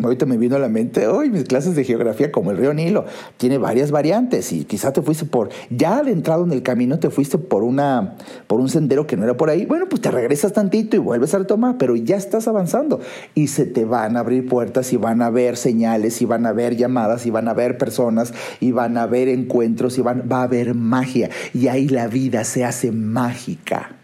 ahorita 0.01 0.25
me 0.25 0.37
vino 0.37 0.55
a 0.55 0.59
la 0.59 0.69
mente, 0.69 1.07
hoy 1.07 1.29
mis 1.29 1.43
clases 1.43 1.75
de 1.75 1.83
geografía 1.83 2.31
como 2.31 2.51
el 2.51 2.57
río 2.57 2.73
Nilo, 2.73 3.05
tiene 3.37 3.57
varias 3.57 3.91
variantes 3.91 4.51
y 4.51 4.65
quizá 4.65 4.93
te 4.93 5.01
fuiste 5.01 5.25
por, 5.25 5.49
ya 5.69 5.97
adentrado 5.97 6.43
en 6.43 6.51
el 6.51 6.63
camino 6.63 6.99
te 6.99 7.09
fuiste 7.09 7.37
por 7.37 7.63
una, 7.63 8.15
por 8.47 8.59
un 8.59 8.69
sendero 8.69 9.07
que 9.07 9.17
no 9.17 9.23
era 9.23 9.35
por 9.35 9.49
ahí, 9.49 9.65
bueno, 9.65 9.87
pues 9.89 10.01
te 10.01 10.11
regresas 10.11 10.53
tantito 10.53 10.95
y 10.95 10.99
vuelves 10.99 11.33
a 11.33 11.39
retomar, 11.39 11.77
pero 11.77 11.95
ya 11.95 12.15
estás 12.15 12.47
avanzando. 12.47 12.99
Y 13.35 13.47
se 13.47 13.65
te 13.65 13.85
van 13.85 14.17
a 14.17 14.21
abrir 14.21 14.47
puertas 14.47 14.93
y 14.93 14.97
van 14.97 15.21
a 15.21 15.27
haber 15.27 15.57
señales 15.57 16.21
y 16.21 16.25
van 16.25 16.45
a 16.45 16.49
haber 16.49 16.75
llamadas 16.75 17.25
y 17.25 17.31
van 17.31 17.47
a 17.47 17.51
haber 17.51 17.77
personas 17.77 18.33
y 18.59 18.71
van 18.71 18.97
a 18.97 19.03
haber 19.03 19.27
encuentros 19.27 19.97
y 19.97 20.01
van, 20.01 20.27
va 20.31 20.41
a 20.41 20.43
haber 20.43 20.75
magia. 20.75 21.29
Y 21.53 21.67
ahí 21.67 21.87
la 21.87 22.07
vida 22.07 22.43
se 22.43 22.63
hace 22.65 22.91
mágica. 22.91 24.00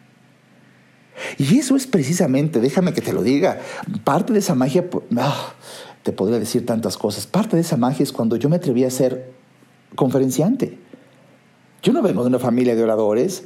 Y 1.38 1.58
eso 1.58 1.75
es 1.75 1.88
precisamente, 1.88 2.60
déjame 2.60 2.93
que 2.93 3.01
te 3.01 3.13
lo 3.13 3.23
diga, 3.23 3.60
parte 4.03 4.34
de 4.34 4.39
esa 4.39 4.56
magia, 4.56 4.86
ah, 5.17 5.53
te 6.03 6.12
podría 6.12 6.39
decir 6.39 6.65
tantas 6.65 6.97
cosas, 6.97 7.27
parte 7.27 7.56
de 7.56 7.62
esa 7.62 7.77
magia 7.77 8.03
es 8.03 8.12
cuando 8.12 8.36
yo 8.36 8.49
me 8.49 8.58
atreví 8.58 8.84
a 8.84 8.89
ser 8.89 9.32
conferenciante. 9.95 10.77
Yo 11.82 11.93
no 11.93 12.01
vengo 12.01 12.21
de 12.21 12.27
una 12.27 12.39
familia 12.39 12.75
de 12.75 12.84
oradores, 12.84 13.45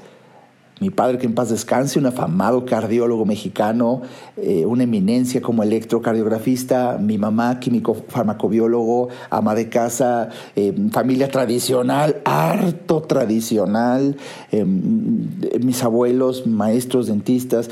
mi 0.82 0.90
padre, 0.90 1.20
que 1.20 1.28
en 1.28 1.36
paz 1.36 1.50
descanse, 1.50 2.00
un 2.00 2.08
afamado 2.08 2.66
cardiólogo 2.66 3.24
mexicano, 3.24 4.02
eh, 4.36 4.66
una 4.66 4.84
eminencia 4.84 5.40
como 5.40 5.62
electrocardiografista, 5.62 6.98
mi 7.00 7.20
mamá, 7.20 7.60
químico 7.60 7.94
farmacobiólogo, 7.94 9.10
ama 9.30 9.54
de 9.54 9.70
casa, 9.70 10.30
eh, 10.56 10.74
familia 10.92 11.30
tradicional, 11.30 12.20
harto 12.26 13.04
tradicional, 13.04 14.18
eh, 14.52 14.66
mis 14.66 15.84
abuelos, 15.84 16.48
maestros, 16.48 17.06
dentistas, 17.06 17.70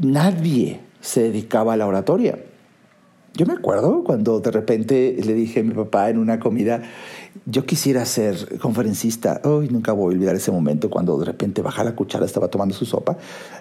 nadie 0.00 0.80
se 1.02 1.24
dedicaba 1.24 1.74
a 1.74 1.76
la 1.76 1.86
oratoria. 1.86 2.38
Yo 3.38 3.46
me 3.46 3.52
acuerdo 3.52 4.02
cuando 4.04 4.40
de 4.40 4.50
repente 4.50 5.16
le 5.22 5.34
dije 5.34 5.60
a 5.60 5.62
mi 5.62 5.72
papá 5.72 6.10
en 6.10 6.18
una 6.18 6.40
comida, 6.40 6.82
yo 7.46 7.64
quisiera 7.64 8.04
ser 8.04 8.58
conferencista. 8.58 9.40
Nunca 9.44 9.92
voy 9.92 10.12
a 10.12 10.16
olvidar 10.16 10.34
ese 10.34 10.50
momento 10.50 10.90
cuando 10.90 11.18
de 11.18 11.24
repente 11.24 11.62
baja 11.62 11.84
la 11.84 11.94
cuchara, 11.94 12.26
estaba 12.26 12.48
tomando 12.48 12.74
su 12.74 12.84
sopa, 12.84 13.16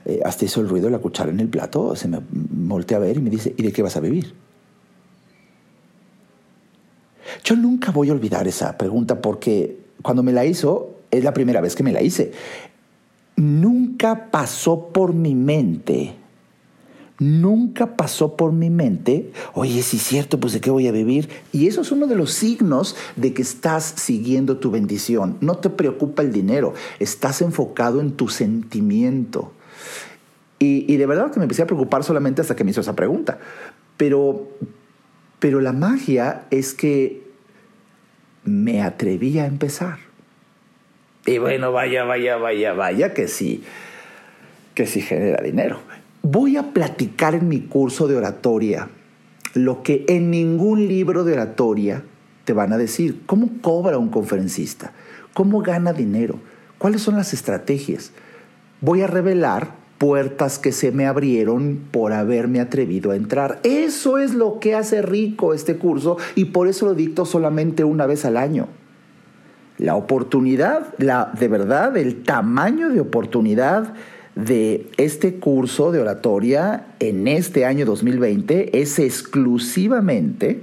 eh, 0.06 0.20
hasta 0.26 0.46
hizo 0.46 0.62
el 0.62 0.70
ruido 0.70 0.88
de 0.88 0.92
la 0.92 1.00
cuchara 1.00 1.32
en 1.32 1.40
el 1.40 1.48
plato, 1.48 1.96
se 1.96 2.08
me 2.08 2.20
voltea 2.32 2.98
a 2.98 3.02
ver 3.02 3.18
y 3.18 3.22
me 3.22 3.30
dice, 3.30 3.54
¿y 3.58 3.64
de 3.64 3.72
qué 3.72 3.82
vas 3.82 3.96
a 3.96 4.00
vivir? 4.00 4.34
Yo 7.44 7.56
nunca 7.56 7.92
voy 7.92 8.10
a 8.10 8.14
olvidar 8.14 8.48
esa 8.48 8.78
pregunta 8.78 9.22
porque 9.22 9.80
cuando 10.02 10.24
me 10.24 10.34
la 10.34 10.46
hizo, 10.46 10.96
es 11.12 11.24
la 11.24 11.34
primera 11.34 11.62
vez 11.62 11.76
que 11.76 11.84
me 11.84 11.92
la 11.92 12.02
hice. 12.02 12.32
Nunca 13.38 14.30
pasó 14.32 14.90
por 14.90 15.14
mi 15.14 15.36
mente 15.36 16.16
nunca 17.20 17.96
pasó 17.96 18.36
por 18.36 18.52
mi 18.52 18.70
mente, 18.70 19.32
oye, 19.54 19.82
si 19.82 19.98
es 19.98 20.04
cierto, 20.04 20.40
pues 20.40 20.54
de 20.54 20.62
qué 20.62 20.70
voy 20.70 20.88
a 20.88 20.92
vivir. 20.92 21.30
Y 21.52 21.68
eso 21.68 21.82
es 21.82 21.92
uno 21.92 22.08
de 22.08 22.16
los 22.16 22.32
signos 22.32 22.96
de 23.16 23.34
que 23.34 23.42
estás 23.42 23.84
siguiendo 23.84 24.58
tu 24.58 24.72
bendición. 24.72 25.38
No 25.42 25.58
te 25.58 25.70
preocupa 25.70 26.22
el 26.22 26.32
dinero, 26.32 26.74
estás 27.00 27.42
enfocado 27.42 28.02
en 28.02 28.12
tu 28.12 28.30
sentimiento. 28.30 29.52
Y, 30.60 30.98
de 30.98 31.06
verdad 31.06 31.32
que 31.32 31.40
me 31.40 31.44
empecé 31.44 31.62
a 31.62 31.68
preocupar 31.68 32.04
solamente 32.04 32.42
hasta 32.42 32.56
que 32.56 32.64
me 32.64 32.72
hizo 32.72 32.82
esa 32.82 32.96
pregunta. 32.96 33.38
Pero, 33.96 34.48
pero 35.40 35.62
la 35.62 35.72
magia 35.72 36.46
es 36.50 36.74
que 36.74 37.22
me 38.44 38.82
atreví 38.82 39.38
a 39.38 39.46
empezar. 39.46 40.00
Y 41.28 41.38
bueno, 41.38 41.72
vaya, 41.72 42.06
vaya, 42.06 42.38
vaya, 42.38 42.74
vaya, 42.74 43.14
que 43.14 43.28
sí, 43.28 43.64
que 44.74 44.88
sí 44.88 45.02
genera 45.02 45.44
dinero. 45.44 45.80
Voy 46.30 46.58
a 46.58 46.74
platicar 46.74 47.36
en 47.36 47.48
mi 47.48 47.62
curso 47.62 48.06
de 48.06 48.18
oratoria 48.18 48.90
lo 49.54 49.82
que 49.82 50.04
en 50.10 50.30
ningún 50.30 50.86
libro 50.86 51.24
de 51.24 51.32
oratoria 51.32 52.04
te 52.44 52.52
van 52.52 52.74
a 52.74 52.78
decir. 52.78 53.22
¿Cómo 53.26 53.50
cobra 53.62 53.98
un 53.98 54.10
conferencista? 54.10 54.92
¿Cómo 55.34 55.62
gana 55.62 55.94
dinero? 55.94 56.38
¿Cuáles 56.80 57.02
son 57.02 57.16
las 57.16 57.34
estrategias? 57.34 58.12
Voy 58.82 59.04
a 59.04 59.08
revelar 59.08 59.72
puertas 60.00 60.60
que 60.60 60.74
se 60.74 60.92
me 60.92 61.06
abrieron 61.06 61.80
por 61.92 62.12
haberme 62.12 62.60
atrevido 62.60 63.12
a 63.12 63.16
entrar. 63.16 63.62
Eso 63.64 64.18
es 64.18 64.34
lo 64.34 64.60
que 64.60 64.76
hace 64.76 65.02
rico 65.02 65.54
este 65.54 65.78
curso 65.78 66.18
y 66.36 66.46
por 66.46 66.68
eso 66.68 66.88
lo 66.88 66.94
dicto 66.94 67.24
solamente 67.24 67.86
una 67.86 68.06
vez 68.06 68.26
al 68.26 68.36
año. 68.36 68.68
La 69.78 69.96
oportunidad, 69.96 70.94
la 70.98 71.32
de 71.40 71.48
verdad, 71.48 71.96
el 71.96 72.24
tamaño 72.24 72.90
de 72.90 73.00
oportunidad 73.00 73.94
de 74.38 74.86
este 74.98 75.36
curso 75.36 75.92
de 75.92 76.00
oratoria 76.00 76.86
en 77.00 77.28
este 77.28 77.66
año 77.66 77.86
2020 77.86 78.80
es 78.80 79.00
exclusivamente 79.00 80.62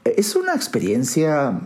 Es 0.04 0.36
una 0.36 0.54
experiencia 0.54 1.60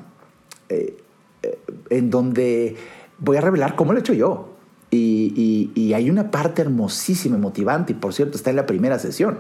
en 1.91 2.11
donde 2.11 2.77
voy 3.21 3.37
a 3.37 3.41
revelar 3.41 3.77
cómo 3.77 3.93
lo 3.93 3.99
he 3.99 4.01
hecho 4.01 4.15
yo. 4.15 4.49
Y, 4.91 5.93
hay 5.95 6.11
una 6.11 6.31
parte 6.31 6.63
hermosísima 6.63 7.37
y 7.37 7.41
motivante, 7.41 7.93
y 7.93 7.97
por 7.97 8.13
cierto 8.13 8.37
está 8.37 8.51
en 8.51 8.57
la 8.57 8.67
primera 8.67 8.99
sesión, 8.99 9.39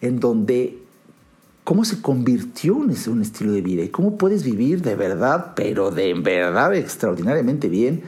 en 0.00 0.20
donde 0.20 0.78
cómo 1.64 1.84
se 1.84 2.00
convirtió 2.00 2.76
en 2.82 2.94
un 3.10 3.22
estilo 3.22 3.52
de 3.52 3.60
vida 3.60 3.82
y 3.82 3.88
cómo 3.88 4.16
puedes 4.16 4.42
vivir 4.44 4.82
de 4.82 4.94
verdad, 4.94 5.52
pero 5.54 5.90
de 5.90 6.14
verdad 6.14 6.74
extraordinariamente 6.74 7.68
bien. 7.68 8.02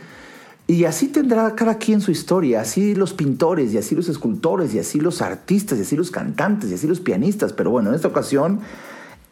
Y 0.66 0.84
así 0.84 1.08
tendrá 1.08 1.54
cada 1.56 1.78
quien 1.78 2.00
su 2.00 2.12
historia, 2.12 2.60
así 2.60 2.94
los 2.94 3.12
pintores, 3.12 3.74
y 3.74 3.78
así 3.78 3.96
los 3.96 4.08
escultores, 4.08 4.72
y 4.72 4.78
así 4.78 5.00
los 5.00 5.20
artistas, 5.20 5.78
y 5.78 5.82
así 5.82 5.96
los 5.96 6.12
cantantes, 6.12 6.70
y 6.70 6.74
así 6.74 6.86
los 6.86 7.00
pianistas. 7.00 7.52
Pero 7.52 7.70
bueno, 7.70 7.88
en 7.90 7.96
esta 7.96 8.06
ocasión, 8.06 8.60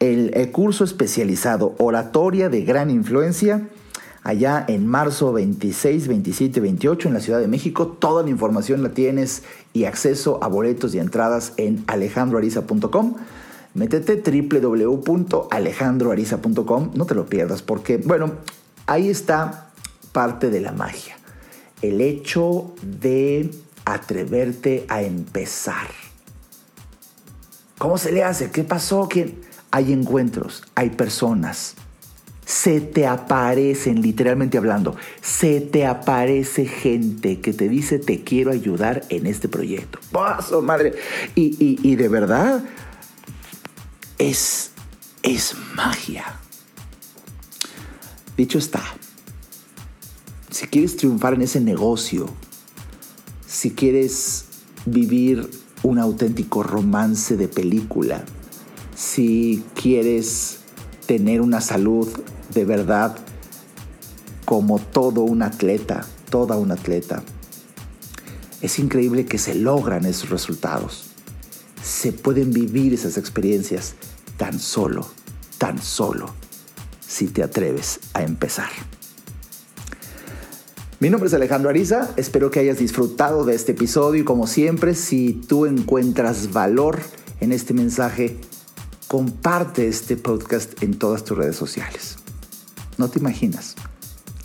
el, 0.00 0.32
el 0.34 0.50
curso 0.50 0.82
especializado 0.82 1.76
Oratoria 1.78 2.48
de 2.48 2.62
Gran 2.62 2.90
Influencia 2.90 3.68
allá 4.22 4.64
en 4.68 4.86
marzo 4.86 5.32
26, 5.32 6.06
27, 6.08 6.60
28 6.60 7.08
en 7.08 7.14
la 7.14 7.20
Ciudad 7.20 7.40
de 7.40 7.48
México. 7.48 7.88
Toda 7.88 8.22
la 8.22 8.28
información 8.30 8.82
la 8.82 8.90
tienes 8.90 9.44
y 9.72 9.84
acceso 9.84 10.38
a 10.42 10.48
boletos 10.48 10.94
y 10.94 10.98
entradas 10.98 11.54
en 11.56 11.84
alejandroariza.com. 11.86 13.14
Métete 13.74 14.22
www.alejandroariza.com, 14.50 16.90
no 16.94 17.06
te 17.06 17.14
lo 17.14 17.26
pierdas 17.26 17.62
porque, 17.62 17.98
bueno, 17.98 18.32
ahí 18.86 19.08
está 19.08 19.70
parte 20.12 20.50
de 20.50 20.60
la 20.60 20.72
magia. 20.72 21.16
El 21.82 22.00
hecho 22.00 22.74
de 22.82 23.52
atreverte 23.84 24.84
a 24.88 25.02
empezar. 25.02 25.86
¿Cómo 27.78 27.98
se 27.98 28.10
le 28.10 28.24
hace? 28.24 28.50
¿Qué 28.50 28.64
pasó? 28.64 29.06
¿Quién? 29.08 29.40
Hay 29.70 29.92
encuentros, 29.92 30.64
hay 30.74 30.90
personas, 30.90 31.76
se 32.49 32.80
te 32.80 33.07
aparecen, 33.07 34.01
literalmente 34.01 34.57
hablando, 34.57 34.96
se 35.20 35.61
te 35.61 35.84
aparece 35.84 36.64
gente 36.64 37.40
que 37.42 37.53
te 37.53 37.68
dice 37.68 37.99
te 37.99 38.24
quiero 38.24 38.51
ayudar 38.53 39.05
en 39.11 39.26
este 39.26 39.51
proyecto. 39.51 39.99
¡Paso, 40.12 40.62
madre! 40.62 40.94
Y, 41.34 41.94
de 41.94 42.09
verdad, 42.09 42.64
es, 44.16 44.70
es 45.22 45.55
magia. 45.74 46.24
Dicho 48.34 48.57
está, 48.57 48.82
si 50.51 50.68
quieres 50.68 50.96
triunfar 50.96 51.34
en 51.34 51.42
ese 51.42 51.61
negocio, 51.61 52.30
si 53.46 53.72
quieres 53.72 54.46
vivir 54.86 55.51
un 55.82 55.99
auténtico 55.99 56.62
romance 56.62 57.36
de 57.36 57.46
película, 57.46 58.24
si 58.96 59.62
quieres 59.74 60.61
tener 61.05 61.42
una 61.42 61.61
salud 61.61 62.09
de 62.55 62.64
verdad 62.64 63.16
como 64.44 64.78
todo 64.78 65.22
un 65.22 65.42
atleta, 65.42 66.07
toda 66.30 66.57
un 66.57 66.70
atleta. 66.70 67.22
Es 68.62 68.78
increíble 68.78 69.26
que 69.26 69.38
se 69.38 69.55
logran 69.55 70.07
esos 70.07 70.30
resultados. 70.30 71.11
Se 71.82 72.12
pueden 72.12 72.53
vivir 72.53 72.94
esas 72.94 73.18
experiencias 73.18 73.94
tan 74.36 74.59
solo, 74.59 75.07
tan 75.59 75.80
solo, 75.80 76.34
si 77.07 77.26
te 77.26 77.42
atreves 77.42 78.01
a 78.14 78.22
empezar. 78.22 78.70
Mi 81.01 81.11
nombre 81.11 81.28
es 81.28 81.34
Alejandro 81.34 81.70
Ariza, 81.70 82.11
espero 82.16 82.51
que 82.51 82.59
hayas 82.59 82.78
disfrutado 82.78 83.44
de 83.44 83.55
este 83.55 83.72
episodio 83.72 84.22
y 84.22 84.24
como 84.24 84.49
siempre, 84.49 84.94
si 84.94 85.32
tú 85.32 85.66
encuentras 85.66 86.53
valor 86.53 87.01
en 87.40 87.53
este 87.53 87.72
mensaje, 87.72 88.36
comparte 89.07 89.86
este 89.86 90.16
podcast 90.16 90.82
en 90.82 90.99
todas 90.99 91.22
tus 91.22 91.38
redes 91.38 91.55
sociales. 91.55 92.17
No 92.99 93.09
te 93.09 93.20
imaginas 93.20 93.76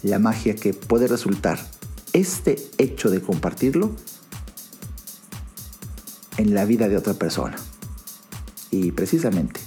la 0.04 0.20
magia 0.20 0.56
que 0.56 0.76
puede 0.76 1.08
resultar 1.08 1.60
este 2.14 2.70
hecho 2.78 3.10
de 3.10 3.20
compartirlo 3.20 3.96
en 6.38 6.54
la 6.54 6.64
vida 6.66 6.88
de 6.88 6.96
otra 6.96 7.16
persona. 7.16 7.58
Y 8.70 8.92
precisamente 8.92 9.60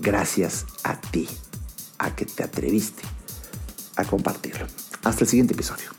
gracias 0.00 0.64
a 0.84 0.98
ti, 0.98 1.28
a 1.98 2.16
que 2.16 2.24
te 2.24 2.42
atreviste 2.42 3.02
a 3.96 4.04
compartirlo. 4.04 4.66
Hasta 5.02 5.24
el 5.24 5.28
siguiente 5.28 5.52
episodio. 5.52 5.90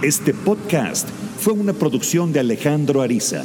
Este 0.00 0.32
podcast 0.32 1.06
fue 1.38 1.52
una 1.52 1.74
producción 1.74 2.32
de 2.32 2.40
Alejandro 2.40 3.02
Ariza. 3.02 3.44